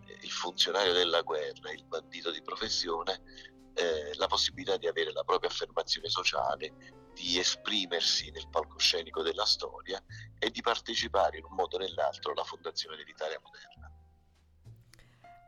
[0.06, 3.22] eh, il funzionario della guerra, il bandito di professione,
[3.74, 6.74] eh, la possibilità di avere la propria affermazione sociale,
[7.14, 10.02] di esprimersi nel palcoscenico della storia
[10.40, 13.91] e di partecipare in un modo o nell'altro alla fondazione dell'Italia moderna.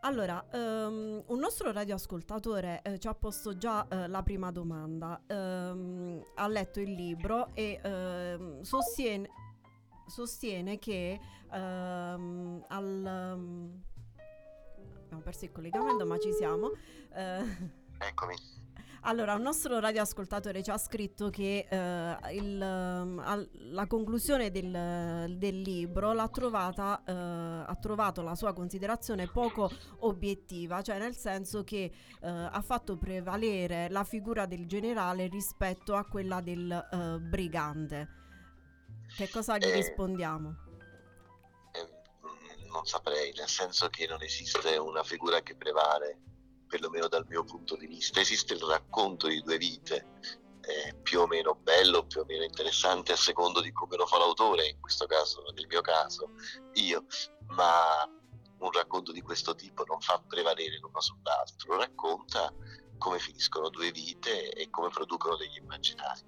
[0.05, 6.21] Allora, ehm, un nostro radioascoltatore eh, ci ha posto già eh, la prima domanda, Ehm,
[6.35, 9.29] ha letto il libro e ehm, sostiene,
[10.05, 11.19] sostiene che
[11.51, 13.05] ehm, al...
[15.03, 16.71] abbiamo perso il collegamento ma ci siamo.
[17.13, 18.35] Eh, Eccomi.
[19.05, 25.35] Allora, un nostro radioascoltatore ci ha scritto che eh, il, ehm, al- la conclusione del,
[25.37, 31.65] del libro l'ha trovata, eh, ha trovato la sua considerazione poco obiettiva, cioè nel senso
[31.65, 31.91] che
[32.21, 38.07] eh, ha fatto prevalere la figura del generale rispetto a quella del eh, brigante.
[39.17, 40.55] Che cosa gli Eh, rispondiamo?
[41.73, 46.19] Eh, non saprei, nel senso che non esiste una figura che prevale,
[46.73, 48.19] perlomeno dal mio punto di vista.
[48.19, 50.07] Esiste il racconto di due vite,
[50.61, 54.17] eh, più o meno bello, più o meno interessante a secondo di come lo fa
[54.17, 56.31] l'autore, in questo caso, nel mio caso,
[56.73, 57.05] io,
[57.49, 58.09] ma
[58.57, 62.51] un racconto di questo tipo non fa prevalere l'uno sull'altro, racconta
[62.97, 66.21] come finiscono due vite e come producono degli immaginari.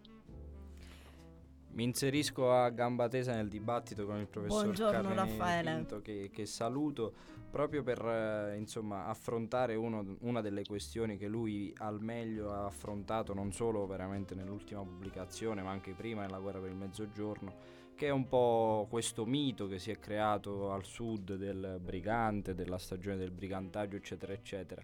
[1.69, 5.73] Mi inserisco a gamba tesa nel dibattito con il professor Buongiorno, Carmine Raffaele.
[5.73, 7.13] Pinto che, che saluto
[7.55, 13.33] proprio per eh, insomma, affrontare uno- una delle questioni che lui al meglio ha affrontato
[13.33, 17.53] non solo veramente nell'ultima pubblicazione ma anche prima nella guerra per il mezzogiorno
[17.95, 22.77] che è un po' questo mito che si è creato al sud del brigante, della
[22.77, 24.83] stagione del brigantaggio, eccetera, eccetera.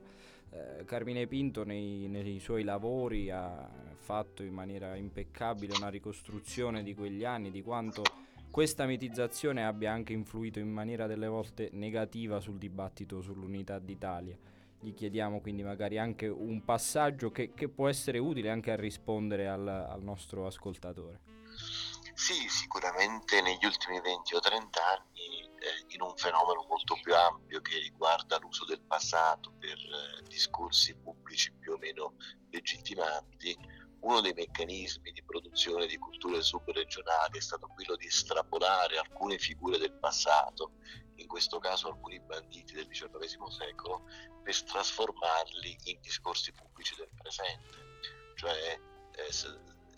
[0.50, 6.96] Eh, Carmine Pinto nei, nei suoi lavori ha fatto in maniera impeccabile una ricostruzione di
[6.96, 8.04] quegli anni, di quanto
[8.52, 14.38] questa mitizzazione abbia anche influito in maniera delle volte negativa sul dibattito sull'unità d'Italia.
[14.78, 19.48] Gli chiediamo quindi magari anche un passaggio che, che può essere utile anche a rispondere
[19.48, 21.22] al, al nostro ascoltatore.
[22.14, 27.62] Sì, sicuramente negli ultimi 20 o 30 anni, eh, in un fenomeno molto più ampio
[27.62, 32.16] che riguarda l'uso del passato per eh, discorsi pubblici più o meno
[32.50, 33.58] legittimanti,
[34.02, 39.78] uno dei meccanismi di produzione di culture subregionali è stato quello di estrapolare alcune figure
[39.78, 40.74] del passato,
[41.16, 44.06] in questo caso alcuni banditi del XIX secolo,
[44.44, 47.90] per trasformarli in discorsi pubblici del presente.
[48.36, 48.80] Cioè,
[49.12, 49.32] eh,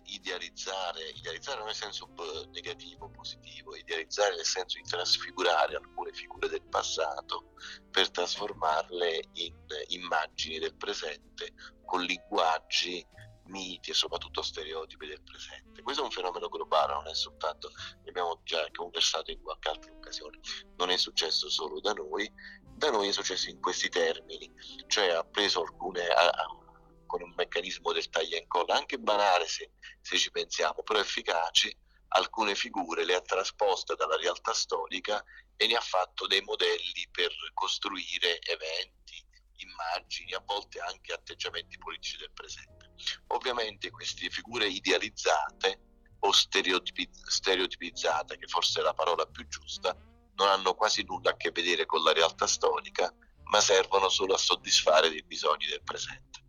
[0.05, 6.49] idealizzare, idealizzare non nel senso p- negativo, positivo, idealizzare nel senso di trasfigurare alcune figure
[6.49, 7.53] del passato
[7.89, 11.53] per trasformarle in eh, immagini del presente
[11.85, 13.05] con linguaggi,
[13.53, 15.83] miti e soprattutto stereotipi del presente.
[15.83, 17.69] Questo è un fenomeno globale, non è soltanto,
[18.03, 20.39] ne abbiamo già conversato in qualche altra occasione,
[20.77, 22.29] non è successo solo da noi,
[22.75, 24.51] da noi è successo in questi termini,
[24.87, 26.07] cioè ha preso alcune...
[26.07, 26.57] ha- ha-
[27.05, 31.71] con un meccanismo del taglia e incolla, anche banale se, se ci pensiamo, però efficaci,
[32.15, 35.23] alcune figure le ha trasposte dalla realtà storica
[35.55, 39.23] e ne ha fatto dei modelli per costruire eventi,
[39.57, 42.82] immagini, a volte anche atteggiamenti politici del presente.
[43.27, 45.79] Ovviamente queste figure idealizzate
[46.19, 49.95] o stereotipi- stereotipizzate, che forse è la parola più giusta,
[50.35, 53.13] non hanno quasi nulla a che vedere con la realtà storica,
[53.45, 56.41] ma servono solo a soddisfare dei bisogni del presente.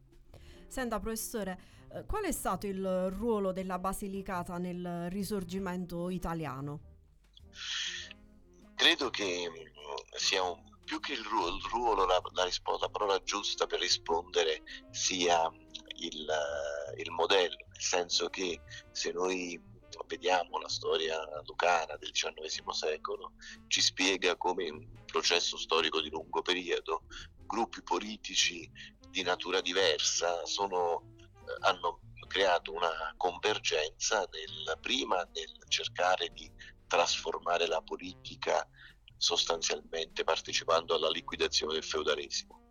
[0.69, 1.59] Senta, professore,
[1.93, 6.81] eh, qual è stato il ruolo della Basilicata nel risorgimento italiano?
[8.75, 13.23] Credo che mh, sia un- più che il ruolo, il ruolo la, la la parola
[13.23, 15.51] giusta per rispondere sia
[16.07, 16.27] il,
[16.97, 19.61] il modello, nel senso che se noi
[20.07, 23.33] vediamo la storia lucana del XIX secolo,
[23.69, 27.05] ci spiega come un processo storico di lungo periodo
[27.47, 28.71] gruppi politici
[29.09, 36.51] di natura diversa sono, eh, hanno creato una convergenza nel, prima nel cercare di
[36.87, 38.67] trasformare la politica
[39.17, 42.63] sostanzialmente partecipando alla liquidazione del feudalesimo.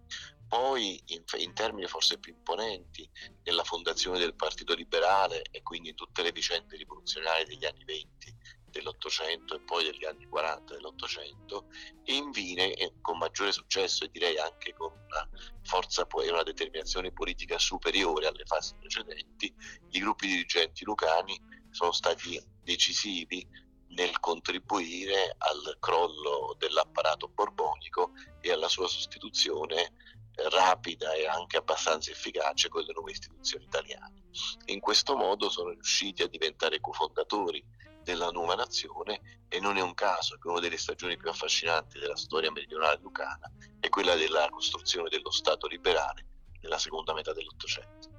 [0.53, 3.09] Poi, in, in termini forse più imponenti,
[3.41, 8.35] nella fondazione del Partito Liberale e quindi in tutte le vicende rivoluzionarie degli anni 20
[8.69, 11.69] dell'Ottocento e poi degli anni 40 dell'Ottocento
[12.03, 15.27] e infine e con maggiore successo e direi anche con una
[15.63, 19.51] forza poi una determinazione politica superiore alle fasi precedenti,
[19.89, 21.35] i gruppi dirigenti lucani
[21.71, 23.43] sono stati decisivi
[23.95, 29.91] nel contribuire al crollo dell'apparato borbonico e alla sua sostituzione eh,
[30.35, 34.23] rapida e anche abbastanza efficace con le nuove istituzioni italiane.
[34.65, 37.63] In questo modo sono riusciti a diventare cofondatori
[38.03, 42.17] della nuova nazione e non è un caso che una delle stagioni più affascinanti della
[42.17, 46.25] storia meridionale lucana è quella della costruzione dello Stato liberale
[46.61, 48.09] nella seconda metà dell'Ottocento.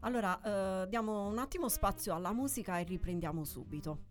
[0.00, 4.10] Allora, eh, diamo un attimo spazio alla musica e riprendiamo subito.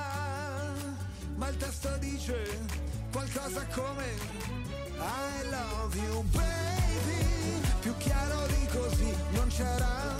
[1.41, 2.37] ma il testo dice
[3.11, 4.05] qualcosa come
[4.99, 10.15] I love you baby, più chiaro di così non c'era.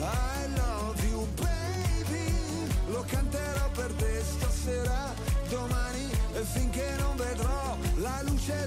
[0.00, 5.14] I love you baby, lo canterò per te stasera,
[5.48, 8.66] domani e finché non vedrò la luce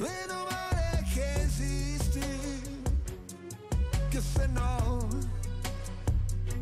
[0.00, 2.22] Meno male che esisti,
[4.08, 5.06] che se no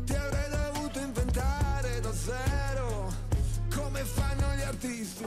[0.03, 3.07] ti avrei dovuto inventare da zero,
[3.73, 5.23] come fanno gli artisti.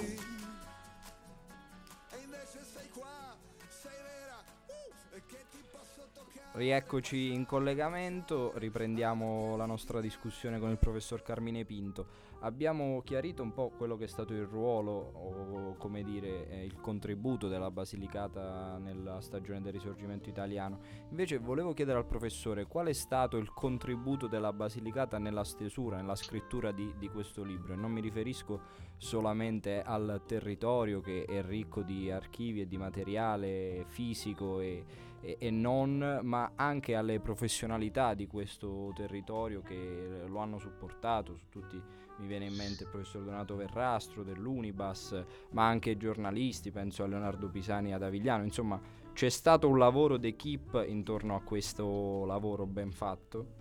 [2.11, 3.35] E invece sei qua,
[3.69, 6.51] sei vera, uh, e che ti posso toccare.
[6.53, 12.31] Rieccoci in collegamento, riprendiamo la nostra discussione con il professor Carmine Pinto.
[12.45, 16.81] Abbiamo chiarito un po' quello che è stato il ruolo o come dire eh, il
[16.81, 20.81] contributo della Basilicata nella stagione del risorgimento italiano.
[21.11, 26.17] Invece volevo chiedere al professore qual è stato il contributo della Basilicata nella stesura, nella
[26.17, 27.75] scrittura di, di questo libro.
[27.75, 28.61] E non mi riferisco
[28.97, 34.85] solamente al territorio che è ricco di archivi e di materiale fisico e,
[35.21, 41.49] e- e non, ma anche alle professionalità di questo territorio che lo hanno supportato, su
[41.49, 47.07] tutti mi viene in mente il professor Donato Verrastro dell'Unibas, ma anche giornalisti, penso a
[47.07, 48.81] Leonardo Pisani ad Avigliano, insomma
[49.13, 53.57] c'è stato un lavoro d'equipe intorno a questo lavoro ben fatto?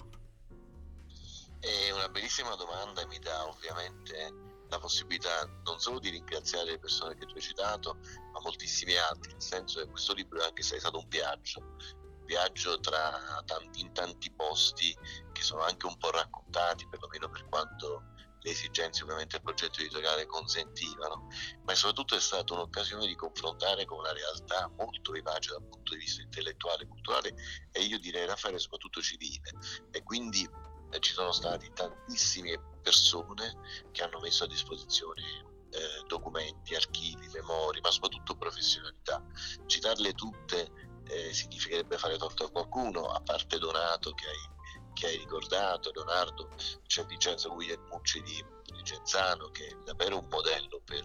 [1.59, 7.15] È una bellissima domanda mi dà ovviamente la possibilità non solo di ringraziare le persone
[7.15, 7.97] che tu hai citato,
[8.31, 12.79] ma moltissimi altri, nel senso che questo libro è anche stato un viaggio, un viaggio
[12.79, 14.95] tra tanti, in tanti posti
[15.33, 18.03] che sono anche un po' raccontati, perlomeno per quanto
[18.41, 21.27] le esigenze ovviamente del progetto editoriale consentivano,
[21.63, 25.99] ma soprattutto è stata un'occasione di confrontare con una realtà molto vivace dal punto di
[25.99, 27.33] vista intellettuale, culturale
[27.71, 29.51] e io direi Raffaele soprattutto civile
[29.91, 30.47] e quindi
[30.91, 37.81] eh, ci sono stati tantissime persone che hanno messo a disposizione eh, documenti, archivi, memorie,
[37.81, 39.23] ma soprattutto professionalità.
[39.65, 44.49] Citarle tutte eh, significherebbe fare torto a qualcuno, a parte Donato che hai,
[44.93, 46.49] che hai ricordato, Leonardo,
[46.85, 51.03] c'è Vincenzo Guglielmucci di, di Genzano che è davvero un modello per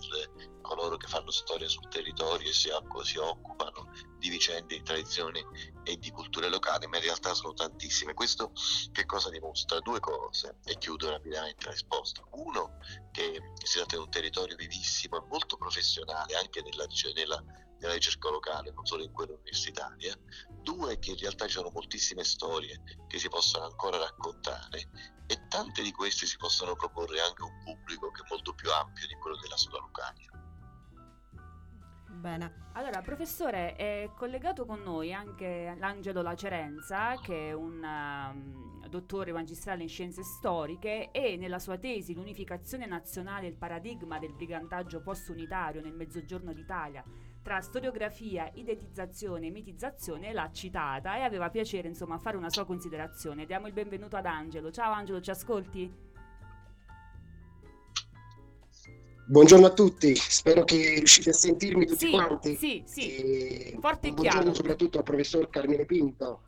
[0.61, 2.70] coloro che fanno storia sul territorio e si,
[3.03, 5.45] si occupano di vicende, di tradizioni
[5.84, 8.14] e di culture locali, ma in realtà sono tantissime.
[8.14, 8.53] Questo
[8.93, 9.78] che cosa dimostra?
[9.80, 12.22] Due cose e chiudo rapidamente la risposta.
[12.32, 12.78] Uno,
[13.12, 17.43] che si tratta di un territorio vivissimo e molto professionale anche nella, ric- nella,
[17.80, 20.16] nella ricerca locale, non solo in quella universitaria.
[20.62, 24.88] Due, che in realtà ci sono moltissime storie che si possono ancora raccontare
[25.26, 28.70] e tante di queste si possono proporre anche a un pubblico che è molto più
[28.72, 30.30] ampio di quello della sola Lucania.
[32.16, 32.64] Bene.
[32.72, 39.82] Allora, professore, è collegato con noi anche l'Angelo Lacerenza, che è un um, dottore magistrale
[39.82, 45.80] in scienze storiche e nella sua tesi L'unificazione nazionale e il paradigma del brigantaggio post-unitario
[45.80, 47.04] nel Mezzogiorno d'Italia
[47.47, 53.47] tra storiografia, identizzazione e mitizzazione l'ha citata e aveva piacere insomma fare una sua considerazione.
[53.47, 54.72] Diamo il benvenuto ad Angelo.
[54.72, 55.88] Ciao Angelo, ci ascolti?
[59.28, 62.57] Buongiorno a tutti, spero che riuscite a sentirmi tutti Sì, quanti.
[62.57, 63.14] sì, sì.
[63.14, 64.55] E Forte e buongiorno chiaro.
[64.55, 66.40] soprattutto al professor Carmine Pinto.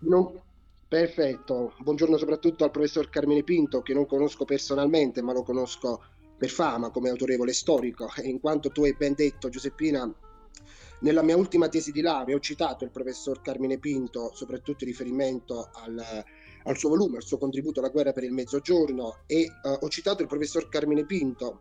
[0.00, 0.46] Non-
[0.88, 6.00] Perfetto, buongiorno soprattutto al professor Carmine Pinto che non conosco personalmente ma lo conosco
[6.38, 10.10] per fama come autorevole storico e in quanto tu hai ben detto Giuseppina,
[11.00, 15.70] nella mia ultima tesi di laurea ho citato il professor Carmine Pinto soprattutto in riferimento
[15.72, 16.24] al,
[16.64, 20.22] al suo volume, al suo contributo alla guerra per il mezzogiorno e eh, ho citato
[20.22, 21.60] il professor Carmine Pinto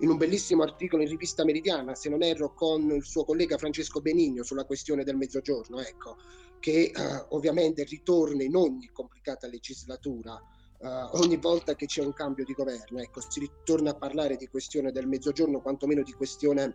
[0.00, 4.00] in un bellissimo articolo in rivista Meridiana, se non erro, con il suo collega Francesco
[4.00, 6.16] Benigno sulla questione del mezzogiorno, ecco,
[6.58, 6.92] che eh,
[7.30, 10.40] ovviamente ritorna in ogni complicata legislatura,
[10.80, 14.48] eh, ogni volta che c'è un cambio di governo, ecco, si ritorna a parlare di
[14.48, 16.74] questione del mezzogiorno, quantomeno di questione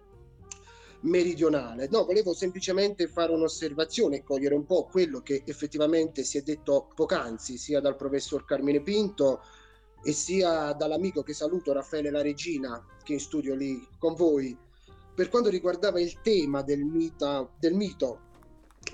[1.05, 1.87] meridionale.
[1.89, 6.89] No, volevo semplicemente fare un'osservazione e cogliere un po' quello che effettivamente si è detto
[6.93, 9.41] poc'anzi, sia dal professor Carmine Pinto
[10.03, 14.55] e sia dall'amico che saluto Raffaele La Regina, che è in studio lì con voi,
[15.15, 18.19] per quanto riguardava il tema del, mita, del mito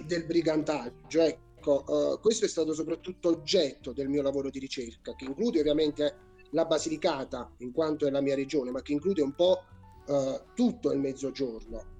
[0.06, 1.22] del brigantaggio.
[1.22, 6.30] Ecco, eh, questo è stato soprattutto oggetto del mio lavoro di ricerca, che include ovviamente
[6.52, 9.64] la Basilicata, in quanto è la mia regione, ma che include un po'
[10.08, 12.00] eh, tutto il mezzogiorno.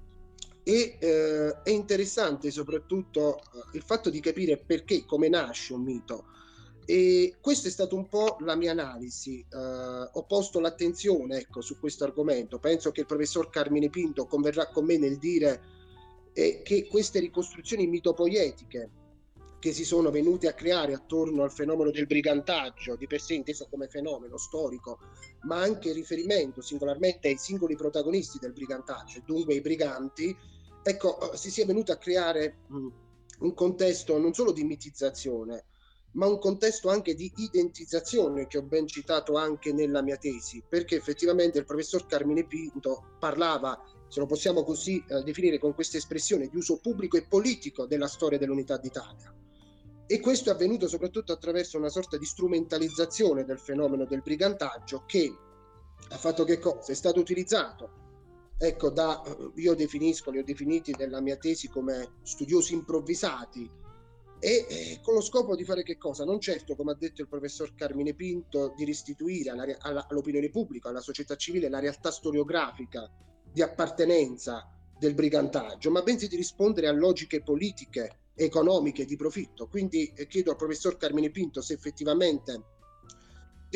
[0.64, 3.42] E eh, è interessante soprattutto eh,
[3.76, 6.26] il fatto di capire perché, come nasce un mito.
[6.84, 9.40] E questa è stata un po' la mia analisi.
[9.40, 12.58] Eh, ho posto l'attenzione ecco, su questo argomento.
[12.58, 15.60] Penso che il professor Carmine Pinto converrà con me nel dire
[16.32, 18.90] eh, che queste ricostruzioni mitopoietiche
[19.62, 23.68] che si sono venute a creare attorno al fenomeno del brigantaggio, di per sé inteso
[23.70, 24.98] come fenomeno storico,
[25.42, 30.36] ma anche riferimento singolarmente ai singoli protagonisti del brigantaggio, dunque i briganti,
[30.82, 32.86] ecco, si sia venuto a creare mh,
[33.40, 35.66] un contesto non solo di mitizzazione,
[36.12, 40.96] ma un contesto anche di identizzazione che ho ben citato anche nella mia tesi, perché
[40.96, 46.48] effettivamente il professor Carmine Pinto parlava, se lo possiamo così eh, definire con questa espressione,
[46.48, 49.34] di uso pubblico e politico della storia dell'unità d'Italia.
[50.06, 55.34] E questo è avvenuto soprattutto attraverso una sorta di strumentalizzazione del fenomeno del brigantaggio che
[56.10, 56.92] ha fatto che cosa?
[56.92, 58.01] È stato utilizzato
[58.64, 59.22] ecco, da,
[59.56, 63.68] io definisco, li ho definiti nella mia tesi come studiosi improvvisati,
[64.38, 66.24] e, e con lo scopo di fare che cosa?
[66.24, 70.88] Non certo, come ha detto il professor Carmine Pinto, di restituire alla, alla, all'opinione pubblica,
[70.88, 73.10] alla società civile, la realtà storiografica
[73.52, 79.66] di appartenenza del brigantaggio, ma bensì di rispondere a logiche politiche, economiche di profitto.
[79.66, 82.62] Quindi eh, chiedo al professor Carmine Pinto se effettivamente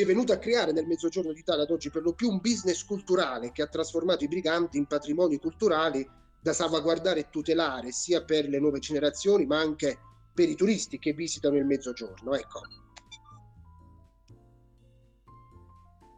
[0.03, 3.51] è venuto a creare nel Mezzogiorno d'Italia ad oggi per lo più un business culturale
[3.51, 6.07] che ha trasformato i briganti in patrimoni culturali
[6.39, 9.99] da salvaguardare e tutelare sia per le nuove generazioni ma anche
[10.33, 12.35] per i turisti che visitano il Mezzogiorno.
[12.35, 12.61] Ecco.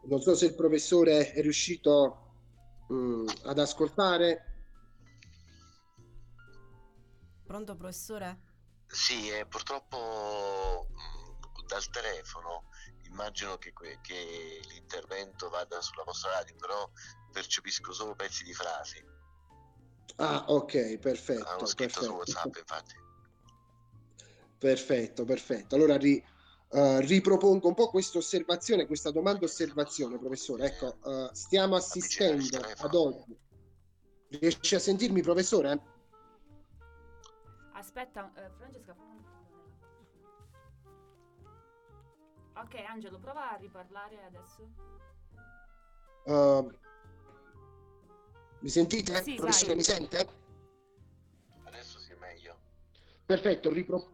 [0.08, 2.18] Non so se il professore è riuscito
[2.90, 4.44] mh, ad ascoltare.
[7.46, 8.42] Pronto professore?
[8.88, 12.66] Sì, eh, purtroppo mh, dal telefono
[13.10, 16.90] immagino che, che l'intervento vada sulla vostra radio, però
[17.32, 19.04] percepisco solo pezzi di frasi.
[20.18, 21.48] Ah, ok, perfetto.
[21.48, 22.06] Hanno scritto perfetto.
[22.06, 22.96] su WhatsApp, infatti.
[24.58, 25.76] Perfetto, perfetto.
[25.76, 26.24] Allora ri-
[26.72, 30.66] eh, ripropongo un po' questa osservazione, questa domanda osservazione, professore.
[30.66, 33.38] Ecco, eh, stiamo assistendo ad oggi.
[34.28, 35.82] Riesci a sentirmi, professore?
[37.74, 38.96] Aspetta, eh, Francesca.
[42.62, 44.68] Ok, Angelo, prova a riparlare adesso.
[46.26, 46.68] Eh,
[48.60, 49.24] mi sentite?
[49.24, 50.28] Sì, professore, mi sente?
[51.64, 52.58] Adesso sì è meglio.
[53.26, 54.10] Perfetto, ripro-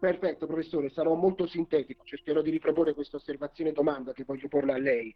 [0.00, 4.72] perfetto, professore, sarò molto sintetico, cercherò di riproporre questa osservazione e domanda che voglio porle
[4.72, 5.14] a lei.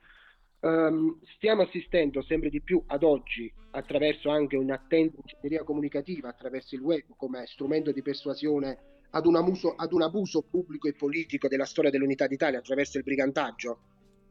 [0.61, 6.81] Ehm, stiamo assistendo sempre di più ad oggi, attraverso anche un'attenta ingegneria comunicativa, attraverso il
[6.81, 11.65] web come strumento di persuasione, ad un, abuso, ad un abuso pubblico e politico della
[11.65, 13.81] storia dell'unità d'Italia attraverso il brigantaggio,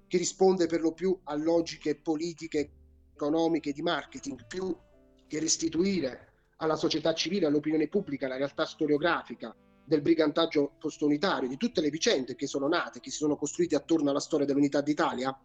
[0.08, 2.72] che risponde per lo più a logiche politiche,
[3.14, 4.76] economiche, di marketing, più
[5.28, 11.82] che restituire alla società civile, all'opinione pubblica, la realtà storiografica del brigantaggio postunitario, di tutte
[11.82, 15.38] le vicende che sono nate, che si sono costruite attorno alla storia dell'unità d'Italia?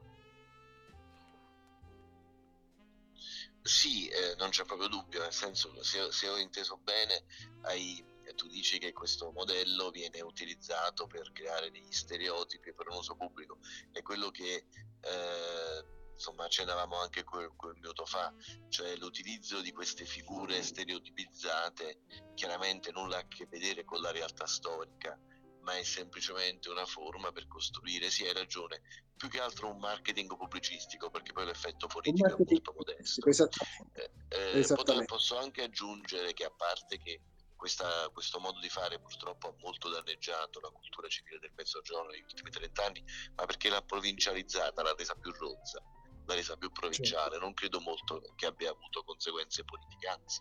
[3.62, 7.22] Sì, eh, non c'è proprio dubbio, nel senso, se, se ho inteso bene,
[7.62, 8.04] hai-
[8.34, 13.58] tu dici che questo modello viene utilizzato per creare degli stereotipi per un uso pubblico,
[13.92, 14.66] è quello che
[15.00, 18.32] eh, insomma accennavamo anche quel, quel minuto fa,
[18.68, 22.00] cioè l'utilizzo di queste figure stereotipizzate
[22.34, 25.18] chiaramente nulla a che vedere con la realtà storica,
[25.62, 28.82] ma è semplicemente una forma per costruire, sì hai ragione,
[29.16, 33.28] più che altro un marketing pubblicistico, perché poi l'effetto politico è molto modesto.
[33.28, 34.12] Esattamente.
[34.28, 37.20] Eh, eh, posso anche aggiungere che a parte che
[37.62, 42.22] questa- questo modo di fare purtroppo ha molto danneggiato la cultura civile del Mezzogiorno negli
[42.22, 43.04] ultimi 30 anni,
[43.36, 45.80] ma perché l'ha provincializzata, l'ha resa più rozza,
[46.26, 50.40] l'ha resa più provinciale, non credo molto che abbia avuto conseguenze politiche, anzi,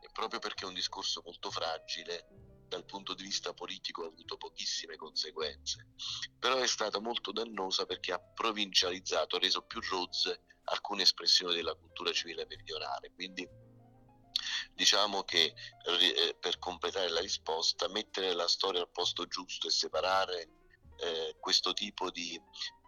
[0.00, 2.26] è proprio perché è un discorso molto fragile
[2.66, 5.86] dal punto di vista politico ha avuto pochissime conseguenze,
[6.36, 11.74] però è stata molto dannosa perché ha provincializzato, ha reso più rozze alcune espressioni della
[11.76, 13.12] cultura civile meridionale.
[13.12, 13.48] Quindi
[14.80, 20.48] diciamo che eh, per completare la risposta, mettere la storia al posto giusto e separare
[20.96, 22.40] eh, questo tipo di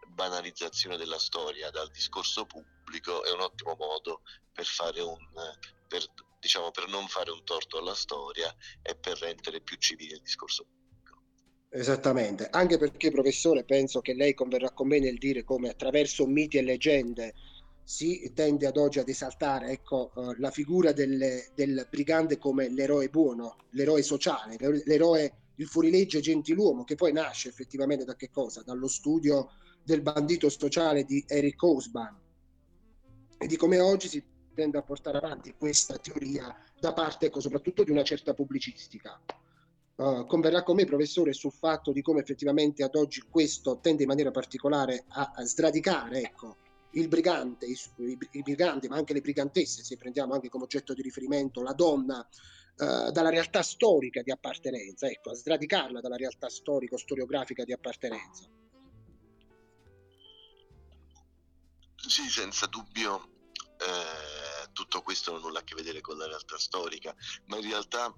[0.08, 4.22] banalizzazione della storia dal discorso pubblico è un ottimo modo
[4.52, 5.18] per fare un
[5.86, 6.02] per
[6.40, 10.64] diciamo per non fare un torto alla storia e per rendere più civile il discorso.
[11.68, 16.56] Esattamente, anche perché professore penso che lei converrà con me nel dire come attraverso miti
[16.56, 17.34] e leggende
[17.92, 23.10] si tende ad oggi ad esaltare ecco, eh, la figura del, del brigante come l'eroe
[23.10, 28.62] buono, l'eroe sociale, l'ero- l'eroe, il fuorilegge gentiluomo, che poi nasce effettivamente da che cosa?
[28.62, 29.50] Dallo studio
[29.84, 32.18] del bandito sociale di Eric Hobsbawm
[33.36, 34.24] e di come oggi si
[34.54, 39.20] tende a portare avanti questa teoria da parte ecco, soprattutto di una certa pubblicistica.
[39.96, 44.08] Uh, converrà con me, professore, sul fatto di come effettivamente ad oggi questo tende in
[44.08, 46.56] maniera particolare a, a sradicare ecco,
[46.92, 47.78] il brigante, i,
[48.32, 52.18] i, briganti, ma anche le brigantesse, se prendiamo anche come oggetto di riferimento la donna,
[52.18, 58.44] uh, dalla realtà storica di appartenenza, ecco, a sradicarla dalla realtà storico-storiografica di appartenenza.
[61.96, 63.41] Sì, senza dubbio
[63.86, 67.14] eh, tutto questo non ha nulla a che vedere con la realtà storica,
[67.46, 68.14] ma in realtà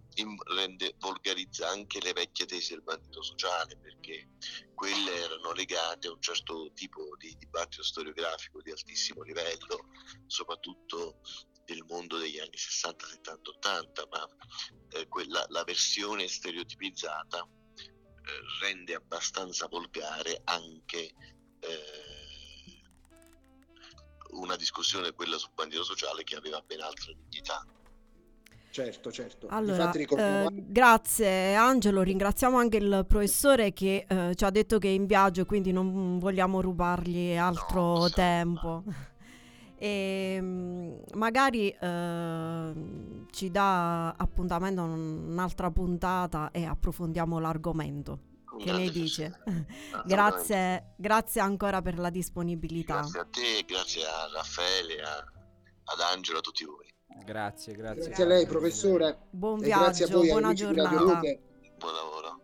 [0.54, 4.30] rende, volgarizza anche le vecchie tesi del bandito sociale, perché
[4.74, 9.88] quelle erano legate a un certo tipo di dibattito storiografico di altissimo livello,
[10.26, 11.20] soprattutto
[11.64, 14.28] del mondo degli anni 60, 70, 80, ma
[14.90, 21.14] eh, quella, la versione stereotipizzata eh, rende abbastanza volgare anche
[21.60, 22.03] eh,
[24.34, 27.64] una discussione, quella sul bandito sociale, che aveva ben altra dignità.
[28.74, 29.46] Certo, certo.
[29.50, 34.88] Allora, ricordiamo eh, grazie Angelo, ringraziamo anche il professore che eh, ci ha detto che
[34.88, 38.82] è in viaggio, quindi non vogliamo rubargli altro No, tempo.
[39.76, 42.72] E mm, magari eh,
[43.30, 48.33] ci dà appuntamento a un'altra puntata e approfondiamo l'argomento.
[48.58, 49.40] Che ne grande dice?
[49.44, 49.66] piacere.
[50.06, 52.94] Grazie, grazie ancora per la disponibilità.
[52.94, 55.24] Grazie a te, grazie a Raffaele, a-
[55.84, 56.92] ad Angelo, a tutti voi.
[57.24, 58.06] Grazie, grazie.
[58.06, 59.18] Grazie a lei, professore.
[59.30, 61.20] Buon e grazie viaggio, voi, buona giornata.
[61.78, 62.40] Buon lavoro.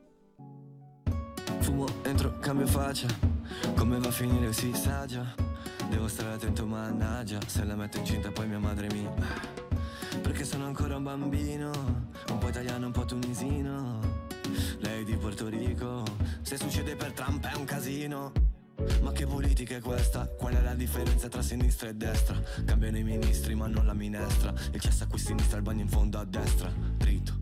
[1.61, 3.07] Fumo, entro, cambio faccia
[3.77, 5.25] Come va a finire si sa già
[5.89, 9.07] Devo stare attento mannaggia Se la metto incinta poi mia madre mi
[10.23, 11.71] Perché sono ancora un bambino
[12.31, 14.20] Un po' italiano, un po' tunisino
[14.81, 16.03] Lei di Porto Rico
[16.43, 18.33] Se succede per Trump è un casino.
[19.03, 20.27] Ma che politica è questa?
[20.27, 22.41] Qual è la differenza tra sinistra e destra?
[22.65, 24.55] Cambiano i ministri ma non la minestra.
[24.73, 26.73] Il cesso a qui sinistra, il bagno in fondo a destra.
[26.97, 27.39] Dritto.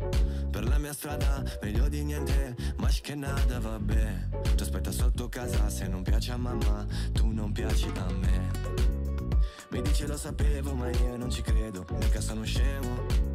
[0.50, 2.56] Per la mia strada, meglio di niente.
[2.78, 4.28] Ma che nada, vabbè.
[4.56, 8.50] Ti aspetta sotto casa se non piace a mamma Tu non piaci a me.
[9.70, 11.86] Mi dice lo sapevo ma io non ci credo.
[12.00, 13.27] Mica sono scemo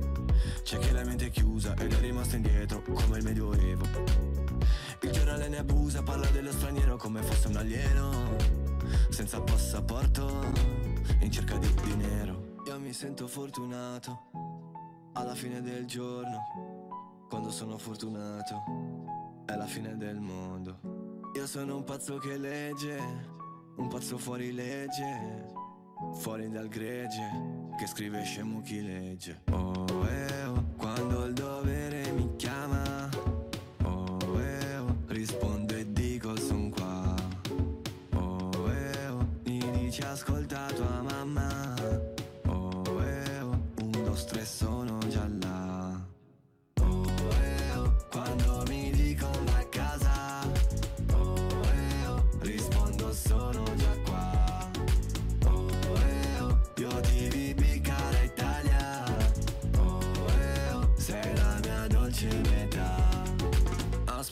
[0.63, 3.85] C'è chi la mente è chiusa ed è rimasto indietro Come il medioevo.
[5.01, 8.35] Il giornale ne abusa, parla dello straniero come fosse un alieno
[9.09, 10.41] Senza passaporto,
[11.19, 12.55] in cerca di dinero.
[12.65, 14.31] Io mi sento fortunato,
[15.13, 20.79] alla fine del giorno Quando sono fortunato, è la fine del mondo.
[21.35, 22.97] Io sono un pazzo che legge,
[23.75, 25.51] un pazzo fuori legge
[26.13, 29.41] Fuori dal gregge, che scrive scemo chi legge.
[29.51, 31.32] Oh, eh, oh, quando il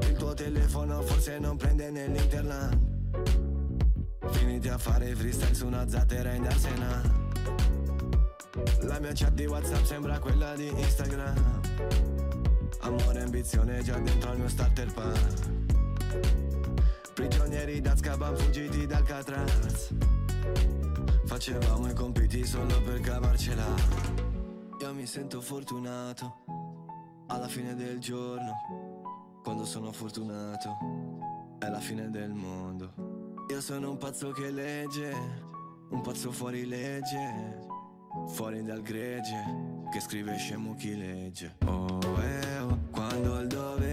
[0.00, 2.90] Il tuo telefono forse non prende nell'internet
[4.30, 7.02] Finiti a fare freestyle su una zattera in Arsena.
[8.82, 11.60] La mia chat di Whatsapp sembra quella di Instagram.
[12.80, 15.50] Amore e ambizione già dentro al mio starter pack.
[17.14, 19.94] Prigionieri d'Azkaban fuggiti dal Catraz.
[21.26, 23.74] Facevamo i compiti solo per cavarcela.
[24.80, 26.44] Io mi sento fortunato
[27.28, 28.81] Alla fine del giorno
[29.42, 30.76] Quando sono fortunato
[31.58, 32.92] È la fine del mondo.
[33.50, 35.12] Io sono un pazzo che legge
[35.90, 37.58] Un pazzo fuori legge
[38.28, 39.44] Fuori dal gregge
[39.90, 41.56] Che scrive scemo chi legge.
[41.66, 43.91] Oh eh oh quando il dovere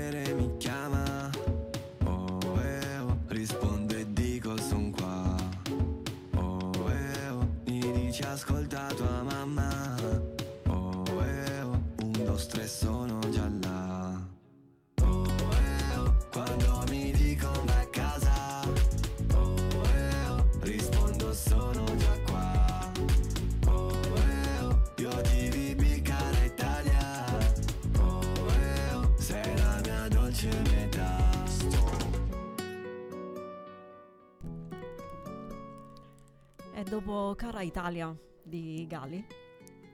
[36.90, 39.24] dopo Cara Italia di Gali,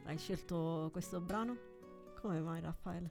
[0.05, 1.57] hai scelto questo brano?
[2.21, 3.09] Come mai Raffaele?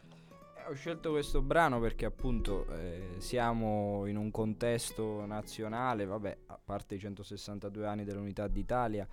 [0.57, 6.61] Eh, Ho scelto questo brano perché appunto eh, siamo in un contesto nazionale, vabbè, a
[6.62, 9.07] parte i 162 anni dell'unità d'Italia,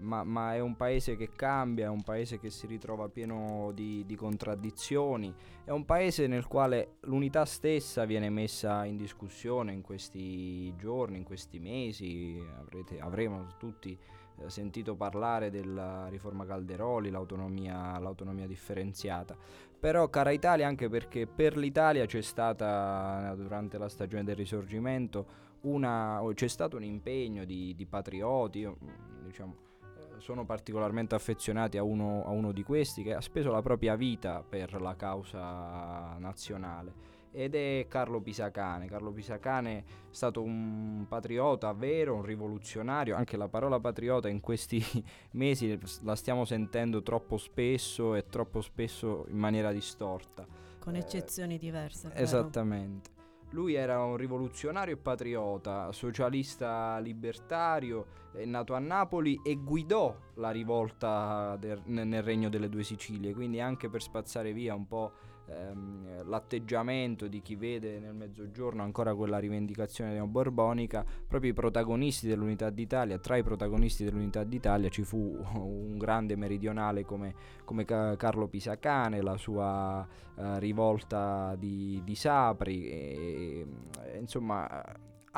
[0.00, 4.04] ma, ma è un paese che cambia, è un paese che si ritrova pieno di,
[4.06, 10.74] di contraddizioni, è un paese nel quale l'unità stessa viene messa in discussione in questi
[10.76, 13.98] giorni, in questi mesi, avrete- avremo tutti
[14.40, 19.36] eh, sentito parlare della riforma Calderoli, l'autonomia, l'autonomia differenziata.
[19.78, 25.46] Però cara Italia anche perché per l'Italia c'è stata eh, durante la stagione del risorgimento
[25.62, 31.78] una, c'è stato un impegno di, di patrioti, io, mm, diciamo, eh, sono particolarmente affezionati
[31.78, 36.16] a uno, a uno di questi che ha speso la propria vita per la causa
[36.18, 38.86] nazionale ed è Carlo Pisacane.
[38.86, 44.82] Carlo Pisacane è stato un patriota vero, un rivoluzionario, anche la parola patriota in questi
[45.32, 50.46] mesi la stiamo sentendo troppo spesso e troppo spesso in maniera distorta.
[50.78, 52.08] Con Eh, eccezioni diverse.
[52.08, 52.22] è vero?
[52.22, 53.17] Esattamente.
[53.50, 58.06] Lui era un rivoluzionario e patriota, socialista libertario,
[58.44, 63.60] nato a Napoli e guidò la rivolta del- ne- nel Regno delle Due Sicilie, quindi
[63.60, 65.12] anche per spazzare via un po'
[65.48, 72.70] ehm, l'atteggiamento di chi vede nel mezzogiorno ancora quella rivendicazione neoborbonica, proprio i protagonisti dell'Unità
[72.70, 77.34] d'Italia, tra i protagonisti dell'Unità d'Italia ci fu un grande meridionale come,
[77.64, 83.66] come Ca- Carlo Pisacane, la sua eh, rivolta di, di Sapri, e,
[84.04, 84.66] e, insomma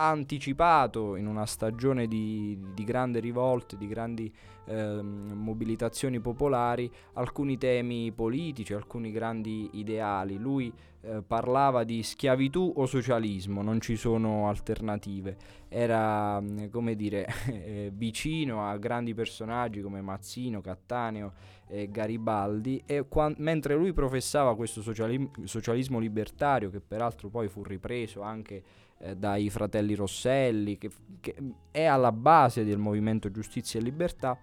[0.00, 4.32] ha anticipato in una stagione di, di grandi rivolte, di grandi
[4.64, 10.38] ehm, mobilitazioni popolari, alcuni temi politici, alcuni grandi ideali.
[10.38, 10.72] Lui
[11.02, 15.36] eh, parlava di schiavitù o socialismo, non ci sono alternative.
[15.68, 21.32] Era, mm, come dire, eh, vicino a grandi personaggi come Mazzino, Cattaneo
[21.66, 27.62] e Garibaldi e quan- mentre lui professava questo sociali- socialismo libertario che peraltro poi fu
[27.62, 30.90] ripreso anche eh, dai fratelli Rosselli che,
[31.20, 31.34] che
[31.70, 34.38] è alla base del movimento giustizia e libertà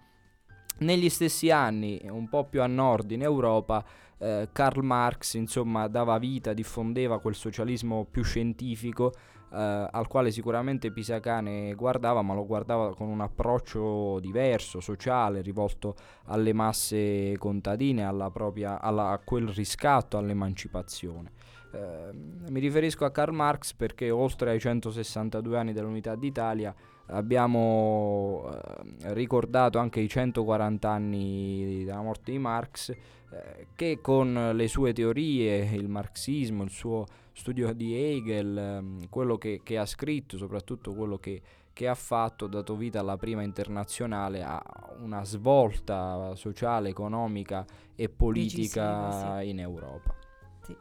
[0.78, 3.84] negli stessi anni, un po' più a nord in Europa,
[4.18, 9.12] eh, Karl Marx insomma dava vita, diffondeva quel socialismo più scientifico
[9.50, 15.96] eh, al quale sicuramente Pisacane guardava, ma lo guardava con un approccio diverso, sociale, rivolto
[16.26, 21.37] alle masse contadine, alla propria, alla- a quel riscatto, all'emancipazione.
[21.70, 22.10] Eh,
[22.48, 26.74] mi riferisco a Karl Marx perché oltre ai 162 anni dell'unità d'Italia
[27.08, 32.90] abbiamo eh, ricordato anche i 140 anni della morte di Marx
[33.30, 39.36] eh, che con le sue teorie, il marxismo, il suo studio di Hegel, ehm, quello
[39.36, 41.40] che, che ha scritto, soprattutto quello che,
[41.74, 44.62] che ha fatto, ha dato vita alla prima internazionale a
[45.00, 49.48] una svolta sociale, economica e politica Decisiva, sì.
[49.50, 50.14] in Europa.
[50.62, 50.76] Sì.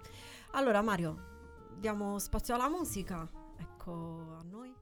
[0.52, 1.16] Allora Mario,
[1.80, 3.30] diamo spazio alla musica.
[3.58, 4.74] Ecco a noi.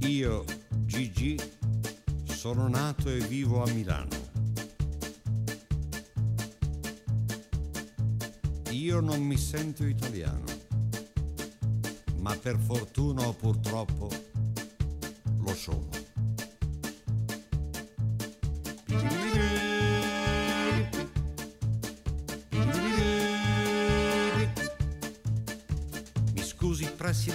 [0.00, 0.44] Io,
[0.84, 1.38] Gigi,
[2.24, 4.26] sono nato e vivo a Milano.
[8.70, 10.44] Io non mi sento italiano,
[12.20, 14.08] ma per fortuna o purtroppo
[15.38, 15.88] lo sono.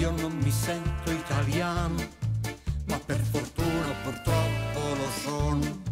[0.00, 2.02] Io non mi sento italiano,
[2.86, 5.88] ma per fortuna purtroppo lo sono.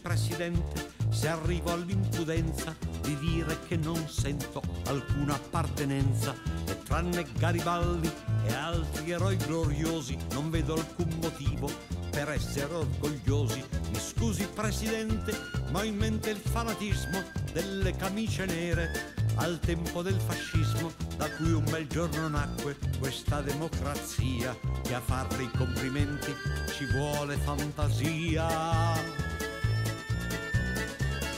[0.00, 8.10] presidente, se arrivo all'impudenza di dire che non sento alcuna appartenenza e tranne Garibaldi
[8.46, 13.64] e altri eroi gloriosi non vedo alcun motivo per essere orgogliosi.
[13.92, 15.32] Mi scusi presidente,
[15.70, 21.52] ma ho in mente il fanatismo delle camicie nere al tempo del fascismo da cui
[21.52, 26.34] un bel giorno nacque questa democrazia che a farle i complimenti
[26.76, 28.96] ci vuole fantasia.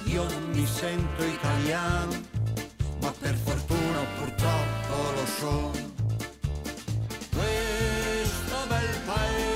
[0.05, 2.23] Io non mi sento italiano,
[3.03, 5.73] ma per fortuna purtroppo lo sono.
[7.29, 9.50] Questo bel paese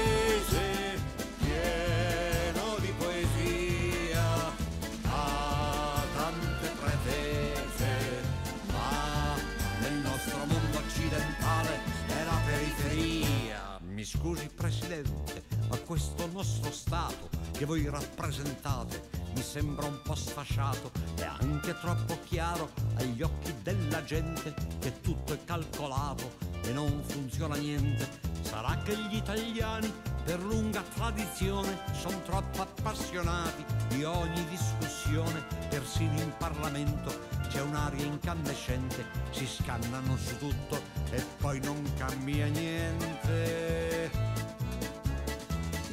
[14.15, 15.43] scusi Presidente,
[15.85, 22.71] questo nostro Stato che voi rappresentate mi sembra un po' sfasciato e anche troppo chiaro
[22.97, 28.33] agli occhi della gente che tutto è calcolato e non funziona niente.
[28.43, 29.93] Sarà che gli italiani
[30.25, 39.05] per lunga tradizione sono troppo appassionati di ogni discussione, persino in Parlamento c'è un'aria incandescente,
[39.31, 40.81] si scannano su tutto
[41.11, 44.34] e poi non cambia niente.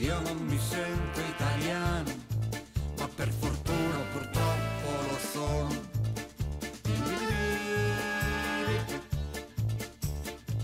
[0.02, 2.12] Io non mi sento italiano,
[2.98, 5.90] ma per fortuna purtroppo lo sono.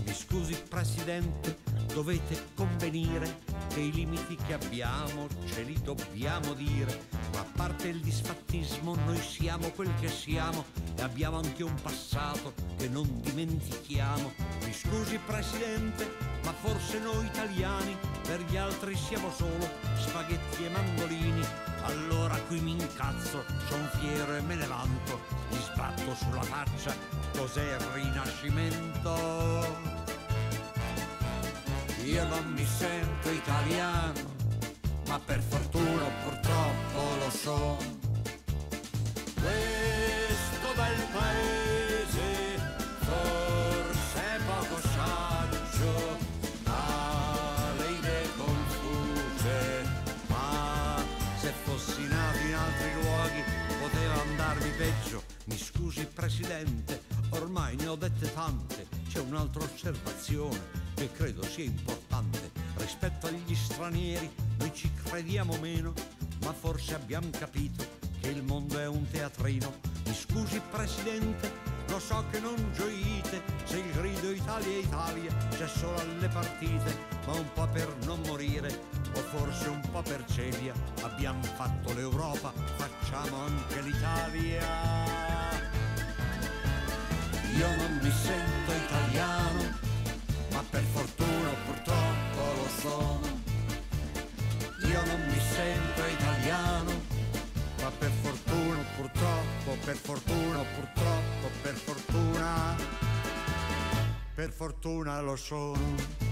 [0.04, 1.56] Mi scusi Presidente,
[1.92, 8.00] dovete convenire che i limiti che abbiamo ce li dobbiamo dire, ma a parte il
[8.00, 10.64] disfattismo noi siamo quel che siamo
[10.96, 14.32] e abbiamo anche un passato che non dimentichiamo.
[14.64, 16.10] Mi scusi Presidente,
[16.44, 21.44] ma forse noi italiani per gli altri siamo solo spaghetti e mandolini.
[21.82, 25.20] Allora qui mi incazzo, son fiero e me ne vanto,
[25.50, 26.94] gli sbatto sulla faccia,
[27.32, 29.97] cos'è il rinascimento?
[32.08, 34.14] Io non mi sento italiano,
[35.08, 37.76] ma per fortuna purtroppo lo sono.
[39.34, 42.58] Questo bel paese
[43.00, 46.18] forse è poco saggio,
[46.64, 49.86] ha le idee confuse,
[50.28, 51.04] ma
[51.36, 53.42] se fossi nato in altri luoghi
[53.82, 55.22] poteva andarmi peggio.
[55.44, 62.50] Mi scusi Presidente, ormai ne ho dette tante, c'è un'altra osservazione che credo sia importante.
[62.74, 64.28] Rispetto agli stranieri
[64.58, 65.92] noi ci crediamo meno,
[66.42, 67.86] ma forse abbiamo capito
[68.20, 69.72] che il mondo è un teatrino.
[70.04, 71.52] Mi scusi Presidente,
[71.86, 76.96] lo so che non gioite se il grido Italia Italia c'è solo alle partite,
[77.26, 78.68] ma un po' per non morire
[79.14, 80.74] o forse un po' per celia.
[81.02, 84.66] Abbiamo fatto l'Europa, facciamo anche l'Italia.
[87.56, 89.86] Io non mi sento italiano,
[90.70, 93.26] per fortuna purtroppo lo sono.
[94.86, 96.92] Io non mi sento italiano,
[97.80, 102.76] ma per fortuna purtroppo, per fortuna purtroppo, per fortuna,
[104.34, 106.26] per fortuna lo sono.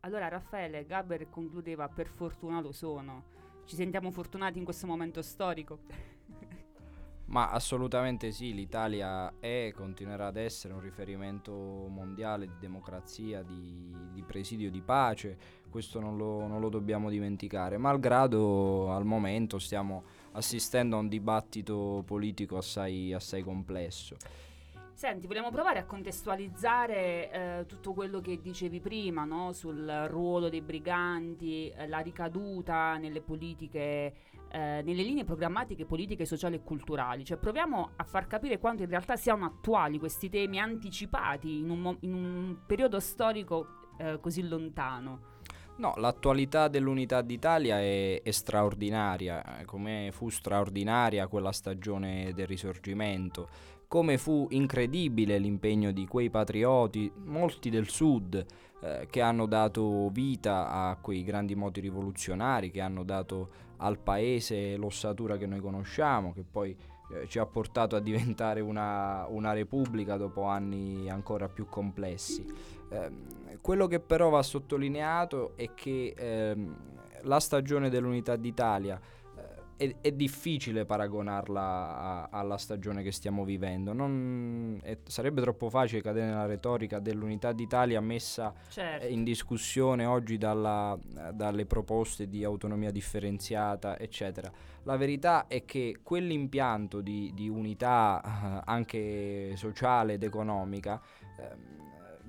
[0.00, 3.24] Allora Raffaele Gaber concludeva per fortuna lo sono.
[3.64, 5.80] Ci sentiamo fortunati in questo momento storico.
[7.26, 13.92] Ma assolutamente sì, l'Italia è e continuerà ad essere un riferimento mondiale di democrazia, di,
[14.12, 15.36] di presidio di pace,
[15.68, 22.04] questo non lo, non lo dobbiamo dimenticare, malgrado al momento stiamo assistendo a un dibattito
[22.06, 24.16] politico assai, assai complesso.
[24.96, 29.52] Senti, vogliamo provare a contestualizzare eh, tutto quello che dicevi prima, no?
[29.52, 34.14] sul ruolo dei briganti, eh, la ricaduta nelle politiche,
[34.48, 37.24] eh, nelle linee programmatiche politiche, sociali e culturali.
[37.24, 41.80] Cioè proviamo a far capire quanto in realtà siano attuali questi temi anticipati in un,
[41.80, 43.66] mo- in un periodo storico
[43.98, 45.34] eh, così lontano.
[45.78, 53.48] No, l'attualità dell'unità d'Italia è, è straordinaria, eh, come fu straordinaria quella stagione del risorgimento,
[53.86, 58.44] come fu incredibile l'impegno di quei patrioti, molti del sud,
[58.80, 64.76] eh, che hanno dato vita a quei grandi moti rivoluzionari, che hanno dato al paese
[64.76, 66.76] l'ossatura che noi conosciamo, che poi
[67.12, 72.44] eh, ci ha portato a diventare una, una repubblica dopo anni ancora più complessi.
[72.90, 76.76] Ehm, quello che però va sottolineato è che ehm,
[77.22, 79.15] la stagione dell'unità d'Italia eh,
[79.76, 83.92] è, è difficile paragonarla a- alla stagione che stiamo vivendo.
[83.92, 89.04] Non- è- sarebbe troppo facile cadere nella retorica dell'unità d'Italia messa Certo.
[89.04, 90.98] eh, in discussione oggi dalla-
[91.32, 94.50] dalle proposte di autonomia differenziata, eccetera.
[94.84, 101.00] La verità è che quell'impianto di, di unità eh, anche sociale ed economica
[101.38, 101.74] ehm,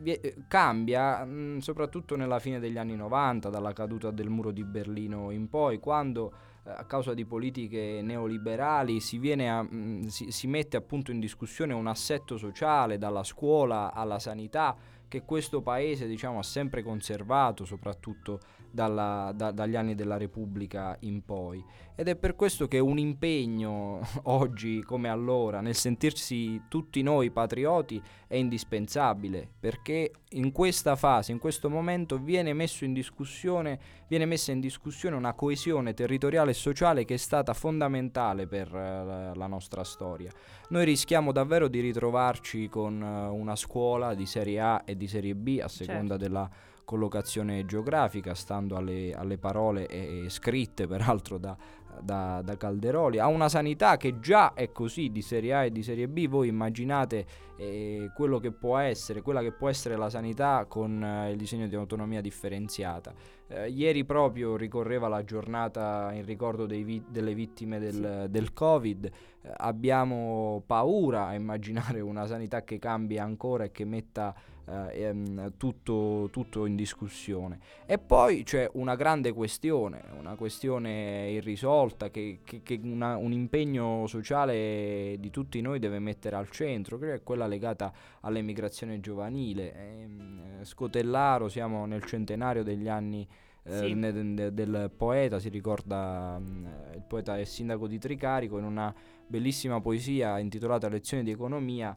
[0.04, 5.32] eh, cambia mh, soprattutto nella fine degli anni 90, dalla caduta del muro di Berlino
[5.32, 6.34] in poi, quando
[6.76, 11.88] a causa di politiche neoliberali si, a- mh, si- si mette appunto in discussione un
[11.88, 14.76] assetto sociale, dalla scuola alla sanità,
[15.08, 18.40] che questo paese diciamo, ha sempre conservato, soprattutto
[18.78, 21.64] dalla- da- dagli anni della Repubblica in poi.
[21.96, 24.00] Ed è per questo che un impegno
[24.30, 31.40] oggi come allora, nel sentirsi tutti noi patrioti, è indispensabile, perché in questa fase, in
[31.40, 37.04] questo momento, viene, messo in discussione, viene messa in discussione una coesione territoriale e sociale
[37.04, 40.30] che è stata fondamentale per eh, la- nostra storia.
[40.70, 45.34] Noi rischiamo davvero di ritrovarci con eh, una scuola di serie A e di serie
[45.34, 46.18] B a seconda Certo.
[46.18, 46.50] della
[46.88, 51.58] collocazione geografica, stando alle, alle parole eh, scritte peraltro da,
[52.02, 55.84] da- da Calderoli, a una sanità che già è così di serie A e di
[55.84, 57.26] serie B, voi immaginate
[57.58, 61.68] eh, quello che può essere, quella che può essere la sanità con eh, il disegno
[61.68, 63.14] di autonomia differenziata.
[63.50, 69.12] Eh, ieri proprio ricorreva la giornata in ricordo vi- delle vittime del, del Covid,
[69.58, 74.34] abbiamo paura a immaginare una sanità che cambia ancora e che metta
[74.68, 77.60] ehm, tutto, tutto in discussione.
[77.86, 84.06] E poi c'è una grande questione, una questione irrisolta che, che- che una- un impegno
[84.08, 87.92] sociale di tutti noi deve mettere al centro, che è quella legata
[88.22, 89.74] all'emigrazione giovanile.
[89.76, 93.28] Ehm, eh, Scotellaro, siamo nel centenario degli anni
[93.70, 93.94] eh, Sì.
[93.96, 96.66] ne- de- del poeta, si ricorda mm,
[96.96, 98.94] il poeta è sindaco di Tricarico in una
[99.28, 101.94] bellissima poesia intitolata Lezioni di economia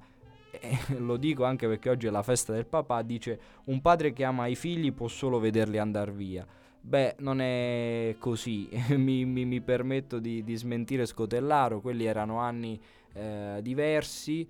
[0.50, 4.24] e lo dico anche perché oggi è la festa del papà, dice un padre che
[4.24, 6.46] ama i figli può solo vederli andare via.
[6.82, 12.80] Beh, non è così, mi, mi- mi permetto di, di smentire Scotellaro, quelli erano anni
[13.12, 14.48] eh, diversi eh,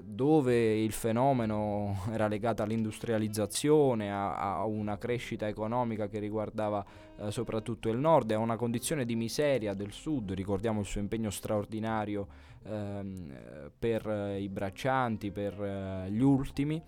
[0.00, 6.84] dove il fenomeno era legato all'industrializzazione, a, a una crescita economica che riguardava
[7.18, 11.00] eh, soprattutto il nord e a una condizione di miseria del sud, ricordiamo il suo
[11.00, 12.26] impegno straordinario
[12.64, 16.82] ehm, eh, per eh, i braccianti, per eh, gli ultimi.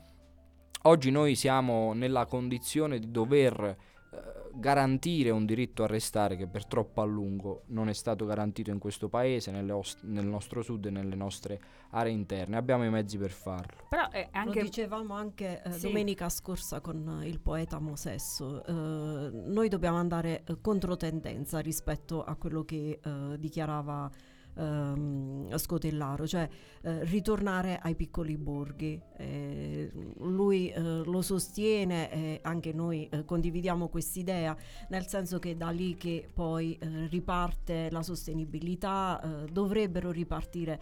[0.84, 3.76] Oggi noi siamo nella condizione di dover eh,
[4.52, 8.78] garantire un diritto a restare che per troppo a lungo non è stato garantito in
[8.78, 11.60] questo paese, nelle os- nel nostro sud e nelle nostre
[11.90, 12.56] aree interne.
[12.56, 13.86] Abbiamo i mezzi per farlo.
[13.88, 14.58] Però è anche...
[14.58, 15.86] Lo dicevamo anche eh, Sì.
[15.86, 18.64] domenica scorsa con eh, il poeta Mosesso.
[18.64, 24.10] eh, noi dobbiamo andare eh, controtendenza rispetto a quello che eh, dichiarava
[24.60, 26.48] ehm, Scotellaro, cioè
[26.82, 29.00] eh, ritornare ai piccoli borghi.
[29.16, 34.56] Eh, lui eh, lo sostiene e anche noi eh, condividiamo quest'idea,
[34.88, 39.20] nel senso che da lì che poi eh, riparte la sostenibilità,
[39.50, 40.80] dovrebbero ripartire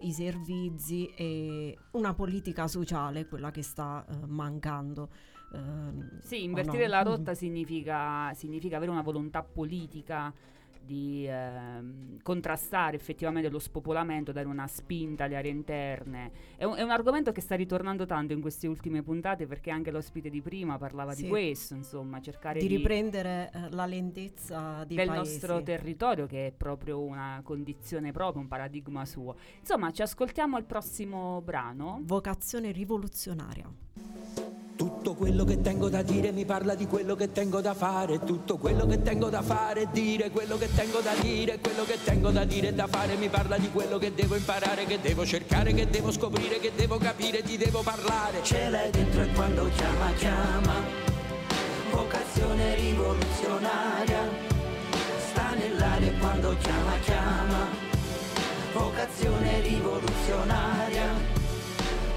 [0.00, 5.08] i servizi e una politica sociale, quella che sta mancando.
[5.52, 6.90] ehm, Sì, invertire no?
[6.90, 10.32] la rotta significa, significa avere una volontà politica
[10.84, 16.30] di ehm, contrastare effettivamente lo spopolamento, dare una spinta alle aree interne.
[16.56, 19.90] È un, è un argomento che sta ritornando tanto in queste ultime puntate perché anche
[19.90, 21.22] l'ospite di prima parlava Sì.
[21.22, 25.12] di questo, insomma, cercare di di, riprendere eh, la lentezza del paesi.
[25.12, 29.36] nostro territorio che è proprio una condizione propria, un paradigma suo.
[29.60, 32.00] Insomma, ci ascoltiamo il prossimo brano.
[32.02, 34.33] Vocazione rivoluzionaria.
[34.76, 38.18] Tutto quello che tengo da dire mi parla di quello che tengo da fare.
[38.24, 41.60] Tutto quello che tengo da fare dire quello che tengo da dire.
[41.60, 44.84] Quello che tengo da dire e da fare mi parla di quello che devo imparare,
[44.84, 48.42] che devo cercare, che devo scoprire, che devo capire, ti devo parlare.
[48.42, 50.74] Ce l'hai dentro e quando chiama, chiama.
[51.92, 54.28] Vocazione rivoluzionaria.
[55.30, 57.68] Sta nell'aria e quando chiama, chiama.
[58.72, 61.33] Vocazione rivoluzionaria.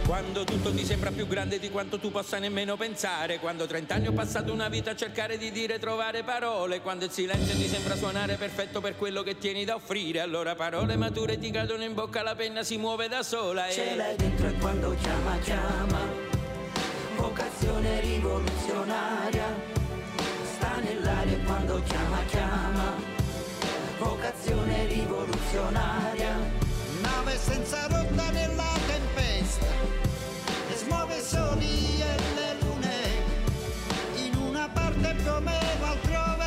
[0.08, 4.08] Quando tutto ti sembra più grande di quanto tu possa nemmeno pensare, quando 30 anni
[4.08, 7.94] ho passato una vita a cercare di dire, trovare parole, quando il silenzio ti sembra
[7.98, 12.24] suonare perfetto per quello che tieni da offrire, allora parole mature ti cadono in bocca,
[12.24, 13.74] la penna si muove da sola e...
[13.74, 16.00] Ce l'hai dentro e quando chiama, chiama.
[17.18, 19.56] Vocazione rivoluzionaria.
[20.56, 22.96] Sta nell'aria e quando chiama, chiama.
[23.98, 26.34] Vocazione rivoluzionaria.
[27.02, 28.77] Nave senza rotta nella tempesta
[31.18, 32.96] e soli e le lune
[34.24, 36.46] in una parte meno altrove.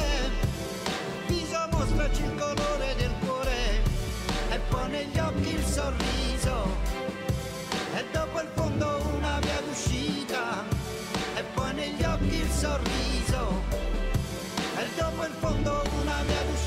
[1.26, 3.10] Viso mostraci il colore del
[4.88, 6.76] negli occhi il sorriso.
[7.94, 10.64] E dopo il fondo una via d'uscita
[11.36, 13.62] e poi negli occhi il sorriso.
[14.76, 16.59] E dopo il fondo una via d'uscita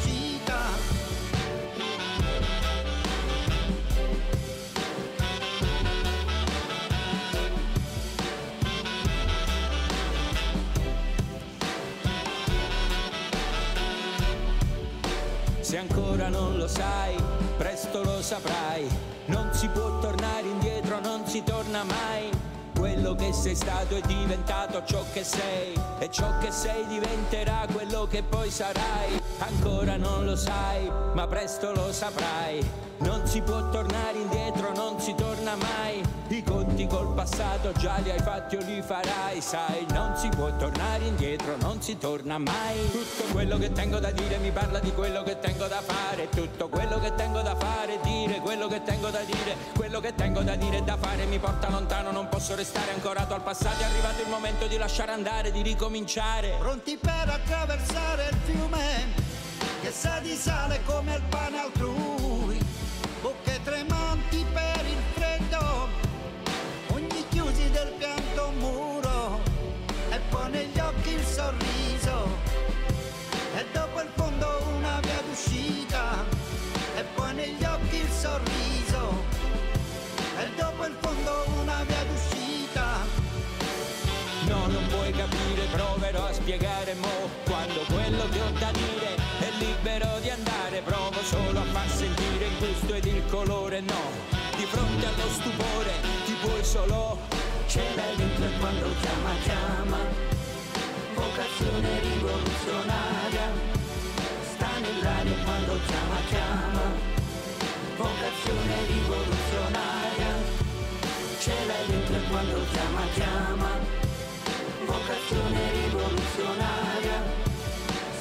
[15.73, 17.15] Se ancora non lo sai,
[17.57, 18.87] presto lo saprai.
[19.25, 22.29] Non si può tornare indietro, non si torna mai.
[22.77, 28.05] Quello che sei stato è diventato ciò che sei e ciò che sei diventerà quello
[28.05, 29.19] che poi sarai.
[29.39, 32.63] Ancora non lo sai, ma presto lo saprai.
[32.99, 36.03] Non si può tornare indietro, non si torna mai.
[36.33, 39.85] I conti col passato già li hai fatti o li farai, sai.
[39.89, 42.89] Non si può tornare indietro, non si torna mai.
[42.89, 46.29] Tutto quello che tengo da dire mi parla di quello che tengo da fare.
[46.29, 49.55] Tutto quello che tengo da fare, dire quello che tengo da dire.
[49.75, 53.35] Quello che tengo da dire e da fare mi porta lontano, non posso restare ancorato
[53.35, 53.83] al passato.
[53.83, 56.55] È arrivato il momento di lasciare andare, di ricominciare.
[56.57, 59.13] pronti per attraversare il fiume
[59.83, 62.57] che sa di sale come il pane altrui,
[63.21, 64.12] bocche tremanti
[70.53, 72.37] negli occhi il sorriso.
[73.55, 74.47] E dopo il fondo
[74.77, 76.23] una via d'uscita.
[76.95, 79.01] E poi negli occhi il sorriso.
[80.37, 82.85] E dopo il fondo una via d'uscita.
[84.47, 89.49] No, non puoi capire, proverò a spiegare mo Quando quello che ho da dire è
[89.57, 90.81] libero di andare.
[90.81, 94.31] Provo solo a far sentire il gusto ed il colore, no.
[94.55, 95.93] Di fronte allo stupore
[96.25, 97.17] ti puoi solo
[97.65, 100.42] Ce l'hai dentro quando chiama chiama
[101.35, 103.47] Vocazione rivoluzionaria
[104.53, 106.85] Sta nell'aria quando chiama chiama
[107.97, 110.31] Vocazione rivoluzionaria
[111.39, 113.69] Ce l'hai dentro quando chiama chiama
[114.85, 117.17] Vocazione rivoluzionaria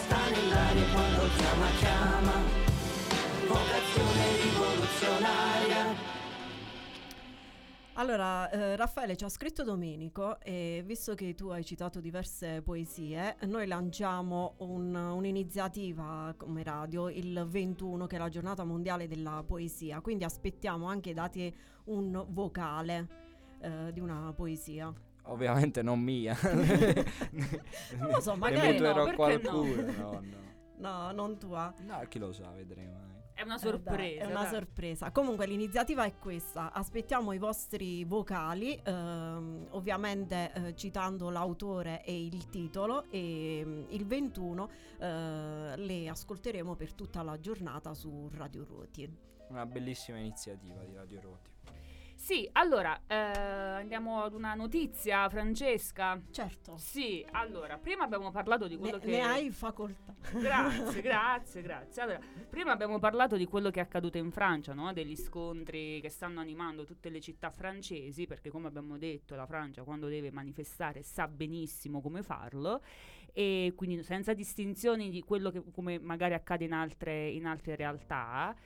[0.05, 2.35] Sta nell'aria quando chiama chiama
[3.47, 6.22] Vocazione rivoluzionaria
[7.97, 13.37] Allora, eh, Raffaele ci ha scritto Domenico e visto che tu hai citato diverse poesie,
[13.43, 20.01] noi lanciamo un- un'iniziativa come radio il 21 che è la giornata mondiale della poesia,
[20.01, 21.53] quindi aspettiamo anche date
[21.85, 23.09] un vocale
[23.61, 24.91] eh, di una poesia.
[25.25, 26.35] Ovviamente non mia.
[27.99, 29.83] Non lo so, magari no, qualcuno.
[29.83, 29.93] no?
[29.93, 30.41] No, no.
[30.83, 31.73] No, non tua.
[31.87, 33.12] No, chi lo sa, vedremo.
[33.35, 33.41] Eh.
[33.41, 34.23] È una Eh, sorpresa.
[34.23, 35.11] è una sorpresa.
[35.11, 36.73] Comunque l'iniziativa è questa.
[36.73, 44.07] Aspettiamo i vostri vocali, ehm, ovviamente eh, citando l'autore e il titolo e mm, il
[44.07, 49.31] 21 eh, le ascolteremo per tutta la giornata su Radio Ruoti.
[49.49, 51.51] Una bellissima iniziativa di Radio Roti.
[52.33, 56.19] Sì, allora eh, andiamo ad una notizia, Francesca.
[56.31, 56.79] Certo.
[56.79, 60.15] Sì, allora, prima abbiamo parlato di quello Ne, che ne hai facoltà.
[60.33, 62.01] Grazie, grazie, grazie.
[62.01, 64.95] Allora, prima abbiamo parlato di quello che è accaduto in Francia, no?
[64.95, 69.83] degli scontri che stanno animando tutte le città francesi, perché come abbiamo detto la Francia
[69.83, 72.81] quando deve manifestare sa benissimo come farlo
[73.35, 78.57] e quindi senza distinzioni di quello che come magari accade in altre, in altre realtà.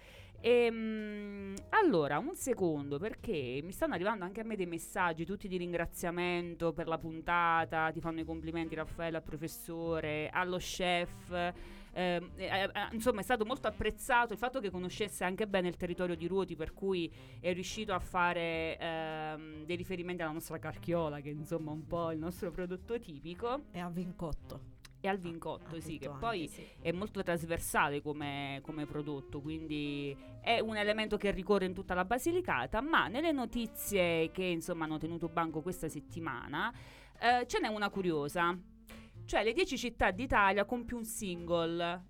[0.40, 5.56] Ehm, allora, un secondo, perché mi stanno arrivando anche a me dei messaggi, tutti di
[5.56, 11.52] ringraziamento per la puntata, ti fanno i complimenti Raffaele al professore, allo chef.
[11.92, 16.14] eh, eh, insomma, è stato molto apprezzato il fatto che conoscesse anche bene il territorio
[16.14, 17.10] di Ruoti, per cui
[17.40, 22.12] è riuscito a fare ehm, dei riferimenti alla nostra carchiola, che insomma è un po'
[22.12, 23.62] il nostro prodotto tipico.
[23.72, 24.75] E a vincotto.
[25.01, 26.66] E al vincotto, ha sì, che detto poi anche, sì.
[26.81, 32.05] è molto trasversale come, come prodotto, quindi è un elemento che ricorre in tutta la
[32.05, 36.73] Basilicata, ma nelle notizie che insomma hanno tenuto banco questa settimana
[37.18, 38.56] eh, ce n'è una curiosa,
[39.24, 42.05] cioè le 10 città d'Italia con più un single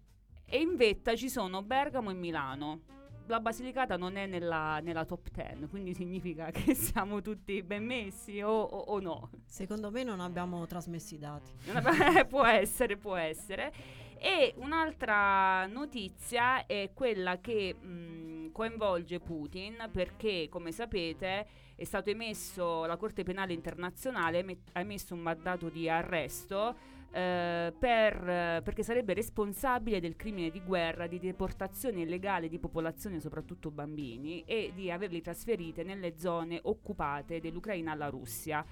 [0.45, 2.96] e in vetta ci sono Bergamo e Milano.
[3.29, 8.41] La Basilicata non è nella, nella top 10, quindi significa che siamo tutti ben messi
[8.41, 9.31] o, o- o no.
[9.47, 11.51] Secondo me non abbiamo trasmesso i dati.
[11.69, 13.73] Una- può essere, può essere.
[14.19, 22.87] E un'altra notizia è quella che mh, coinvolge Putin perché, come sapete, è stato emesso,
[22.87, 30.01] la Corte Penale Internazionale ha emesso un mandato di arresto eh, per, perché sarebbe responsabile
[30.01, 35.83] del crimine di guerra, di deportazione illegale di popolazione, soprattutto bambini, e di averli trasferite
[35.83, 38.65] nelle zone occupate dell'Ucraina alla Russia.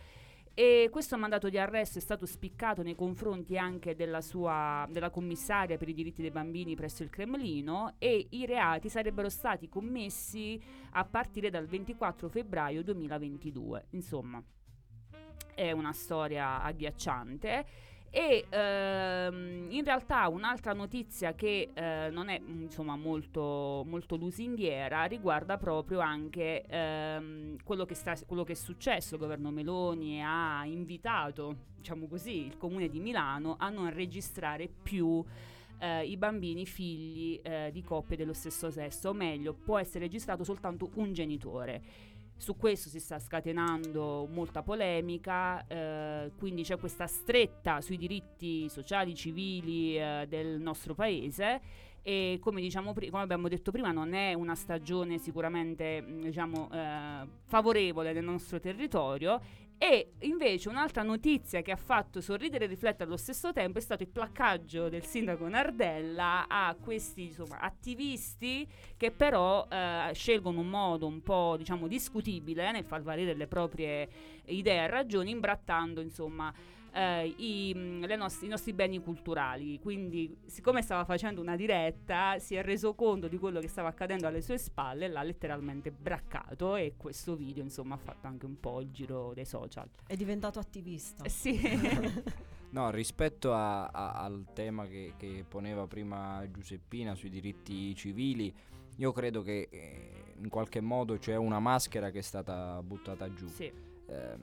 [0.57, 5.77] e questo mandato di arresto è stato spiccato nei confronti anche della sua della commissaria
[5.77, 10.61] per i diritti dei bambini presso il Cremlino e i reati sarebbero stati commessi
[10.93, 13.87] a partire dal 24 febbraio 2022.
[13.91, 14.41] Insomma,
[15.55, 17.67] è una storia agghiacciante
[18.15, 25.57] e ehm, in realtà un'altra notizia che eh, non è insomma molto, molto lusinghiera riguarda
[25.57, 29.15] proprio anche ehm, quello, che sta, quello che è successo.
[29.17, 35.25] Il governo Meloni ha invitato, diciamo così, il comune di Milano a non registrare più
[35.79, 40.45] eh, i bambini figli eh, di coppie dello stesso sesso, o meglio, può essere registrato
[40.45, 41.83] soltanto un genitore.
[42.45, 49.15] Su questo si sta scatenando molta polemica, eh, quindi c'è questa stretta sui diritti sociali,
[49.15, 51.63] civili eh, del nostro paese.
[52.03, 57.27] E come, diciamo, come abbiamo detto prima non è una stagione sicuramente mh, diciamo, eh,
[57.47, 59.41] favorevole nel nostro territorio
[59.79, 64.03] e invece un'altra notizia che ha fatto sorridere e riflettere allo stesso tempo è stato
[64.03, 71.07] il placcaggio del sindaco Nardella a questi insomma, attivisti che però eh, scelgono un modo
[71.07, 74.09] un po' diciamo discutibile nel far valere le proprie
[74.47, 76.53] idee e ragioni imbrattando insomma
[76.95, 79.81] eh, i, nost- i, nostri beni culturali.
[79.81, 84.29] Quindi, siccome stava facendo una diretta, si è reso conto di quello che stava accadendo
[84.29, 86.77] alle sue spalle e l'ha letteralmente braccato.
[86.77, 89.89] E questo video, insomma, ha fatto anche un po' il giro dei social.
[90.07, 91.25] È diventato attivista.
[91.25, 91.61] Eh, sì.
[92.75, 98.53] No, rispetto a, a, al tema che, che, poneva prima Giuseppina sui diritti civili,
[98.97, 103.47] io credo che eh, in qualche modo c'è una maschera che è stata buttata giù.
[103.47, 103.71] Sì.
[104.07, 104.37] Eh,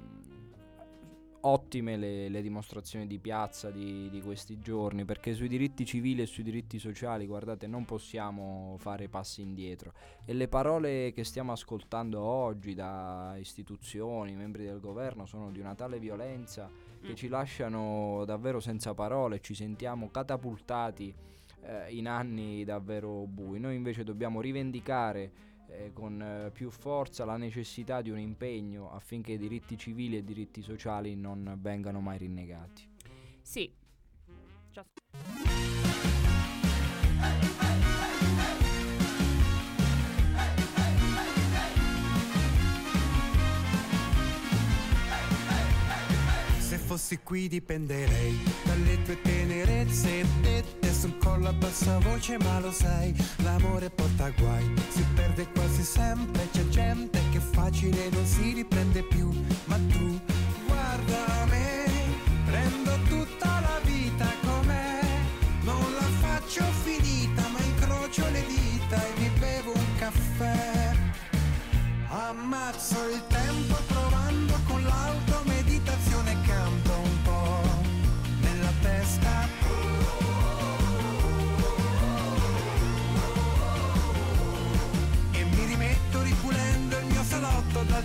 [1.42, 6.26] ottime le, le, dimostrazioni di piazza di, di, questi giorni perché sui diritti civili e
[6.26, 9.94] sui diritti sociali guardate non possiamo fare passi indietro
[10.26, 15.76] e le parole che stiamo ascoltando oggi da istituzioni, membri del governo sono di una
[15.76, 16.70] tale violenza
[17.02, 17.16] che mm.
[17.16, 21.14] ci lasciano davvero senza parole, ci sentiamo catapultati
[21.64, 23.60] eh, in anni davvero bui.
[23.60, 25.32] Noi invece dobbiamo rivendicare
[25.72, 30.20] eh, con eh, più forza la necessità di un impegno affinché i diritti civili e
[30.20, 32.88] i diritti sociali non vengano mai rinnegati.
[33.42, 33.72] Sì.
[34.72, 35.71] Ciao.
[46.92, 50.26] Fossi qui dipenderei dalle tue tenerezze.
[50.42, 55.84] Dette sul collo a bassa voce, ma lo sai, l'amore porta guai, si perde quasi
[55.84, 59.30] sempre, c'è gente che facile non si riprende più,
[59.66, 60.20] ma tu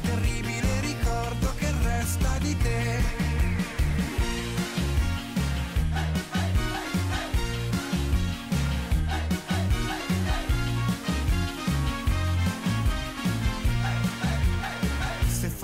[0.02, 0.45] terrible.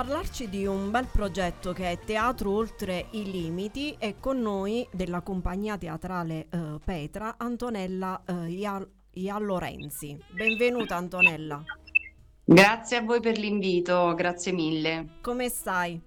[0.00, 5.20] parlarci di un bel progetto che è Teatro Oltre i Limiti è con noi della
[5.20, 10.18] compagnia teatrale eh, Petra Antonella eh, Ia, Ia Lorenzi.
[10.32, 11.62] Benvenuta Antonella.
[12.42, 15.18] Grazie a voi per l'invito, grazie mille.
[15.20, 16.00] Come stai?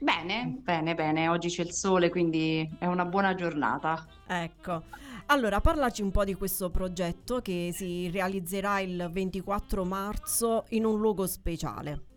[0.00, 1.28] Bene, bene, bene.
[1.28, 4.06] Oggi c'è il sole, quindi è una buona giornata.
[4.24, 4.84] Ecco,
[5.26, 11.00] Allora, parlaci un po' di questo progetto che si realizzerà il 24 marzo in un
[11.00, 12.12] luogo speciale.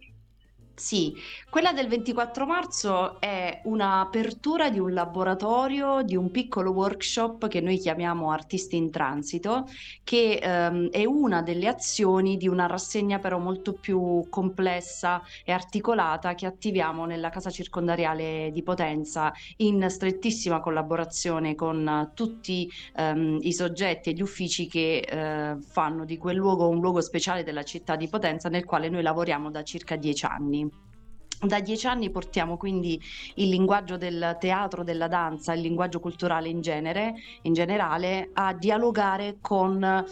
[0.79, 1.11] Sì,
[1.49, 7.79] quella del 24 marzo è un'apertura di un laboratorio, di un piccolo workshop che noi
[7.79, 9.65] chiamiamo Artisti in Transito,
[10.03, 16.35] che ehm, è una delle azioni di una rassegna però molto più complessa e articolata
[16.35, 24.11] che attiviamo nella casa circondariale di Potenza in strettissima collaborazione con tutti ehm, i soggetti
[24.11, 28.07] e gli uffici che eh, fanno di quel luogo un luogo speciale della città di
[28.07, 30.66] Potenza nel quale noi lavoriamo da circa dieci anni.
[31.39, 32.99] Da dieci anni portiamo quindi
[33.35, 39.37] il linguaggio del teatro, della danza, il linguaggio culturale in genere, in generale, a dialogare
[39.39, 40.03] con eh,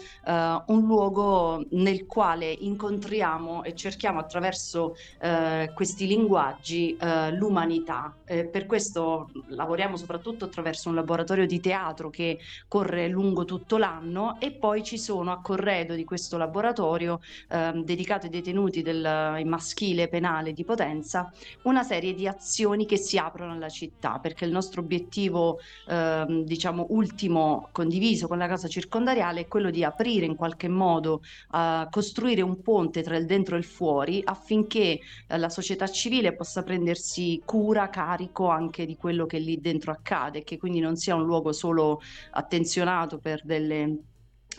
[0.66, 8.14] un luogo nel quale incontriamo e cerchiamo attraverso eh, questi linguaggi eh, l'umanità.
[8.24, 12.38] per questo lavoriamo soprattutto attraverso un laboratorio di teatro che
[12.68, 18.26] corre lungo tutto l'anno e poi ci sono a corredo di questo laboratorio ehm, dedicato
[18.26, 21.32] ai detenuti del maschile penale di Potenza sicurezza
[21.62, 26.86] una serie di azioni che si aprono alla città, perché il nostro obiettivo, eh, diciamo,
[26.90, 31.22] ultimo condiviso con la casa circondariale è quello di aprire in qualche modo,
[31.52, 36.34] eh, costruire un ponte tra il dentro e il fuori affinché eh, la società civile
[36.34, 41.14] possa prendersi cura, carico anche di quello che lì dentro accade, che quindi non sia
[41.14, 42.00] un luogo solo
[42.32, 43.96] attenzionato per delle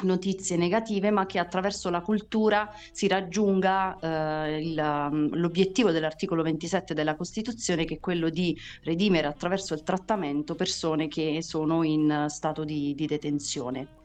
[0.04, 6.94] notizie negative, ma che attraverso la cultura si raggiunga eh, il, mm, l'obiettivo dell'articolo 27
[6.94, 12.64] della Costituzione, che è quello di redimere attraverso il trattamento persone che sono in stato
[12.64, 13.97] di, di detenzione.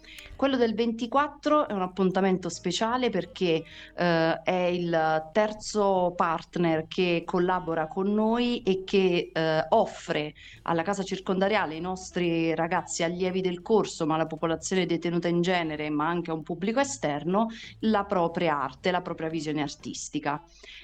[0.43, 3.63] Quello del 24 è un appuntamento speciale perché
[3.95, 11.05] eh, è il terzo partner che collabora con noi e che eh, offre alla casa
[11.05, 16.33] circondariale, ai nostri ragazzi allievi del corso, ma alla popolazione detenuta in genere, ma anche
[16.33, 17.47] a un pubblico esterno,
[17.83, 20.43] la propria arte, la propria visione artistica.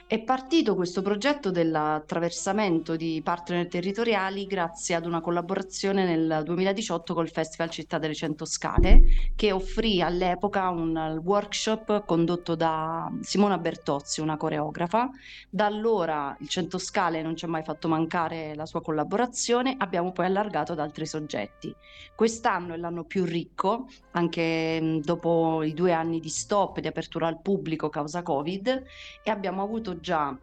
[0.08, 7.28] È partito questo progetto dell'attraversamento di partner territoriali grazie ad una collaborazione nel 2018 col
[7.28, 9.02] Festival Città delle Cento Scale,
[9.36, 15.10] che offrì all'epoca un workshop condotto da Simona Bertozzi, una coreografa.
[15.50, 20.12] Da allora il Cento Scale non ci ha mai fatto mancare la sua collaborazione, abbiamo
[20.12, 21.70] poi allargato ad altri soggetti.
[22.14, 27.26] Quest'anno è l'anno più ricco, anche dopo i due anni di stop e di apertura
[27.26, 28.84] al pubblico causa Covid,
[29.22, 30.36] e abbiamo avuto già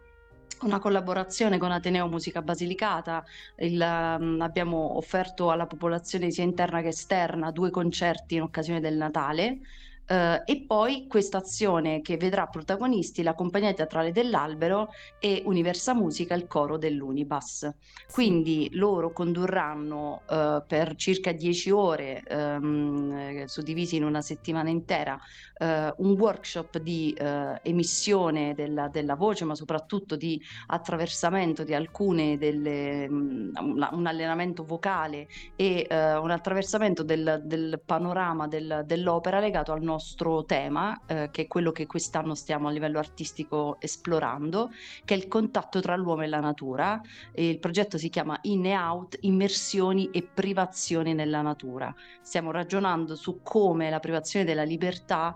[0.62, 3.24] una collaborazione con Ateneo Musica Basilicata,
[3.58, 3.80] il,
[4.20, 9.60] um, abbiamo offerto alla popolazione sia interna che esterna due concerti in occasione del Natale.
[10.08, 16.36] Uh, e poi questa azione che vedrà protagonisti la compagnia teatrale dell'Albero e Universa Musica,
[16.36, 17.68] il coro dell'Unibas.
[18.12, 25.20] Quindi loro condurranno uh, per circa dieci ore, um, suddivisi in una settimana intera,
[25.58, 32.38] eh, un workshop di eh, emissione della, della, voce, ma soprattutto di attraversamento di alcune
[32.38, 33.56] delle, mm,
[33.92, 40.44] un allenamento vocale e eh, un attraversamento del, del panorama del, dell'opera legato al nostro
[40.46, 44.72] tema, eh, che è quello che quest'anno stiamo a livello artistico esplorando,
[45.04, 47.02] che è il contatto tra l'uomo e la natura.
[47.32, 51.94] E il progetto si chiama In e Out, immersioni e privazioni nella natura.
[52.22, 55.36] Stiamo ragionando su come la privazione della libertà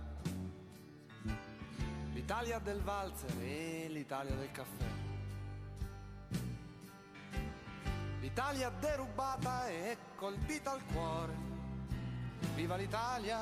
[2.29, 4.85] l'Italia del valzer e l'Italia del caffè.
[8.19, 11.33] L'Italia derubata e colpita al cuore.
[12.53, 13.39] Viva l'Italia,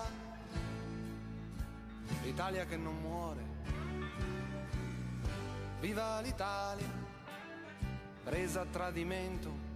[2.24, 3.44] l'Italia che non muore.
[5.82, 6.88] Viva l'Italia,
[8.24, 9.67] presa a tradimento.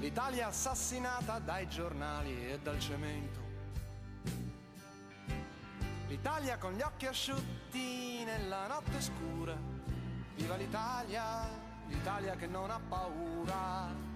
[0.00, 3.40] L'Italia assassinata dai giornali e dal cemento.
[6.06, 9.56] L'Italia con gli occhi asciutti nella notte scura.
[10.36, 11.48] Viva l'Italia,
[11.88, 14.07] l'Italia che non ha paura.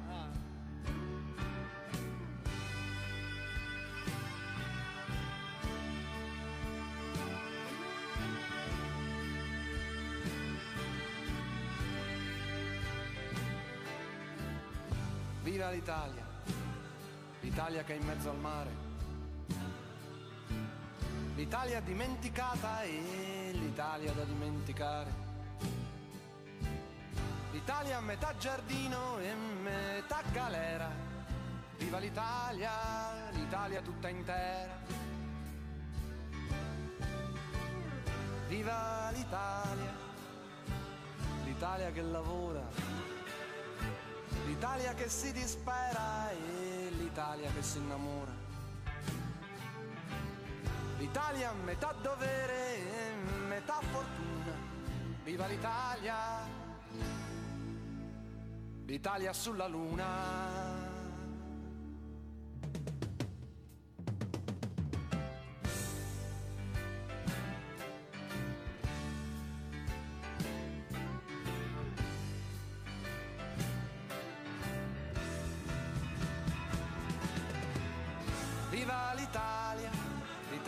[15.52, 16.24] Viva l'Italia,
[17.40, 18.70] l'Italia che è in mezzo al mare.
[21.34, 25.12] L'Italia dimenticata e l'Italia da dimenticare.
[27.50, 30.88] L'Italia metà giardino e metà galera.
[31.76, 32.70] Viva l'Italia,
[33.32, 34.80] l'Italia tutta intera.
[38.48, 39.92] Viva l'Italia,
[41.44, 43.21] l'Italia che lavora.
[44.46, 48.32] L'Italia che si dispera e l'Italia che si innamora.
[50.98, 53.14] L'Italia metà dovere e
[53.48, 54.52] metà fortuna.
[55.24, 56.16] Viva l'Italia,
[58.84, 60.91] l'Italia sulla luna.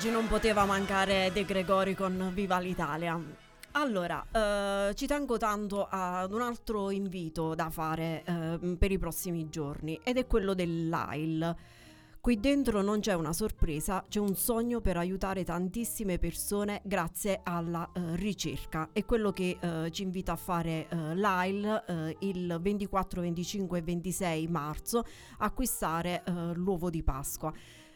[0.00, 3.22] Oggi non poteva mancare De Gregori con Viva l'Italia.
[3.72, 9.50] Allora, eh, ci tengo tanto ad un altro invito da fare eh, per i prossimi
[9.50, 11.54] giorni ed è quello dell'AIL.
[12.18, 17.86] Qui dentro non c'è una sorpresa, c'è un sogno per aiutare tantissime persone grazie alla
[17.92, 18.88] eh, ricerca.
[18.94, 23.82] È quello che eh, ci invita a fare eh, l'AIL eh, il 24, 25 e
[23.82, 25.04] 26 marzo,
[25.38, 27.52] acquistare eh, l'uovo di Pasqua.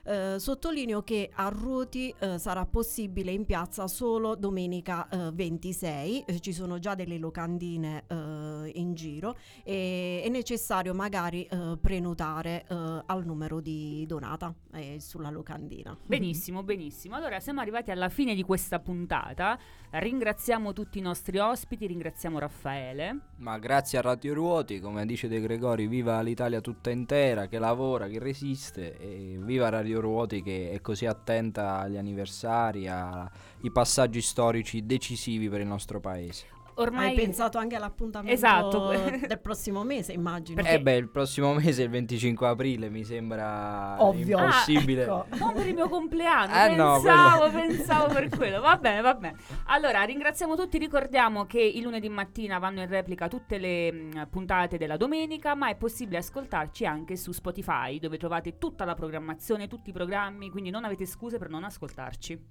[0.06, 6.40] Eh, sottolineo che a Ruoti eh, sarà possibile in piazza solo domenica eh, 26, eh,
[6.40, 13.02] ci sono già delle locandine eh, in giro e è necessario magari eh, prenotare eh,
[13.06, 15.96] al numero di Donata eh, sulla locandina.
[16.04, 17.16] Benissimo, benissimo.
[17.16, 19.58] Allora siamo arrivati alla fine di questa puntata.
[19.90, 23.18] Ringraziamo tutti i nostri ospiti, ringraziamo Raffaele.
[23.36, 28.08] Ma grazie a Radio Ruoti, come dice De Gregori, viva l'Italia tutta intera, che lavora,
[28.08, 34.86] che resiste, e viva Radio Ruoti che è così attenta agli anniversari, ai passaggi storici
[34.86, 36.53] decisivi per il nostro paese.
[36.76, 38.88] Ormai hai pensato anche all'appuntamento Esatto.
[39.26, 40.60] del prossimo mese, immagino.
[40.62, 44.38] Eh beh, il prossimo mese, il 25 aprile, mi sembra Ovvio.
[44.38, 45.04] impossibile.
[45.04, 45.36] Ah, ecco.
[45.38, 48.60] Non per il mio compleanno, Eh, no, pensavo, quello- pensavo per quello.
[48.60, 49.36] Va bene, va bene.
[49.66, 50.78] Allora, ringraziamo tutti.
[50.78, 55.68] Ricordiamo che il lunedì mattina vanno in replica tutte le mh, puntate della domenica, ma
[55.68, 60.70] è possibile ascoltarci anche su Spotify, dove trovate tutta la programmazione, tutti i programmi, quindi
[60.70, 62.42] non avete scuse per non ascoltarci.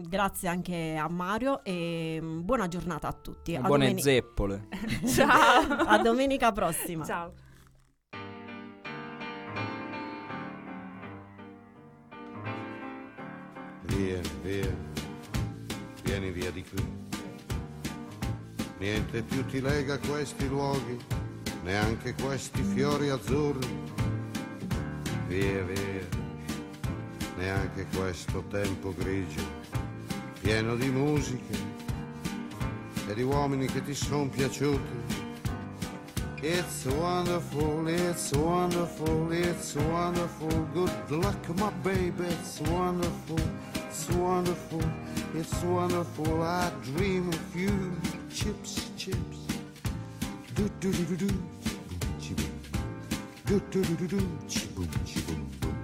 [0.00, 3.56] Grazie anche a Mario e mm, buona giornata a tutti.
[3.56, 4.68] A Buone domeni- zeppole.
[5.06, 5.62] Ciao.
[5.86, 7.04] a domenica prossima.
[7.04, 7.32] Ciao.
[13.86, 14.76] Via, via,
[16.04, 16.84] vieni via di qui.
[18.78, 20.96] Niente più ti lega a questi luoghi,
[21.64, 23.66] neanche questi fiori azzurri.
[25.26, 26.06] Via, via,
[27.38, 29.42] neanche questo tempo grigio,
[30.48, 31.58] pieno di musiche
[33.06, 35.26] e di uomini che ti sono piaciuti.
[36.40, 40.48] It's wonderful, it's wonderful, it's wonderful.
[40.72, 43.38] Good luck, my baby, it's wonderful,
[43.74, 44.80] it's wonderful,
[45.34, 46.42] it's wonderful.
[46.42, 47.92] I dream of you,
[48.30, 49.44] chips, chips.
[50.54, 51.28] Do do do do do.
[53.44, 55.76] Do do do do do, chiboom, chiboom, boom.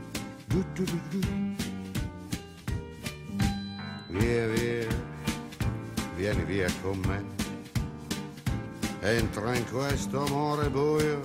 [0.49, 1.44] Do do do do.
[4.17, 4.87] Via, via,
[6.15, 7.25] vieni via con me.
[9.01, 11.21] Entra in questo amore buio,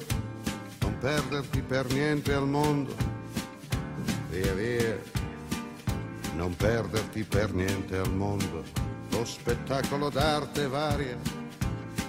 [0.79, 2.95] non perderti per niente al mondo.
[4.31, 4.99] Via, via,
[6.33, 8.63] non perderti per niente al mondo.
[9.11, 11.17] Lo spettacolo d'arte varia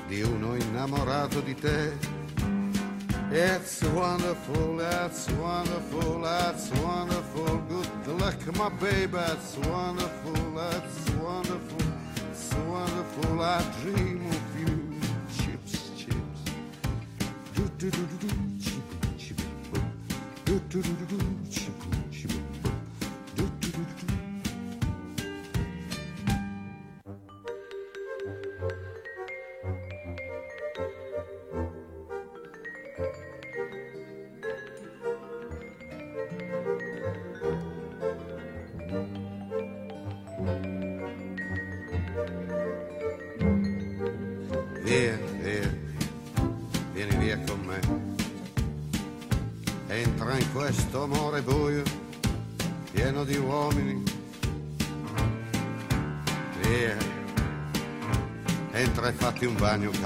[0.09, 2.10] di uno innamorato di te.
[3.33, 7.59] It's wonderful, that's wonderful, that's wonderful.
[8.05, 11.79] Good luck, my baby, that's wonderful, that's wonderful,
[12.29, 13.41] it's wonderful.
[13.41, 15.01] I dream of you,
[15.39, 16.43] chips, chips.
[17.55, 18.29] Do do do do do,
[18.61, 18.83] chip,
[19.17, 19.41] chip.
[20.45, 21.90] Do do do do do, chip,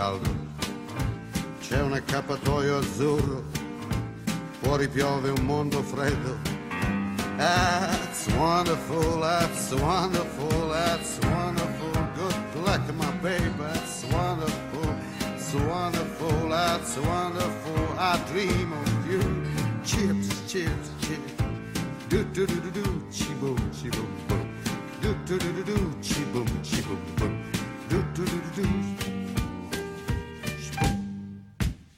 [0.04, 0.28] caldo.
[1.60, 3.44] C'è un accappatoio azzurro,
[4.60, 6.36] fuori piove un mondo freddo.
[7.36, 11.90] That's wonderful, that's wonderful, that's wonderful.
[12.14, 14.94] Good luck, my baby, that's wonderful,
[15.34, 17.98] it's wonderful, that's wonderful.
[17.98, 19.22] I dream of you.
[19.82, 21.32] Chips, chips, chips.
[22.08, 24.46] Do do do do do, chi boom, chi boom boom.
[25.00, 26.46] Do do do do do, chi boom,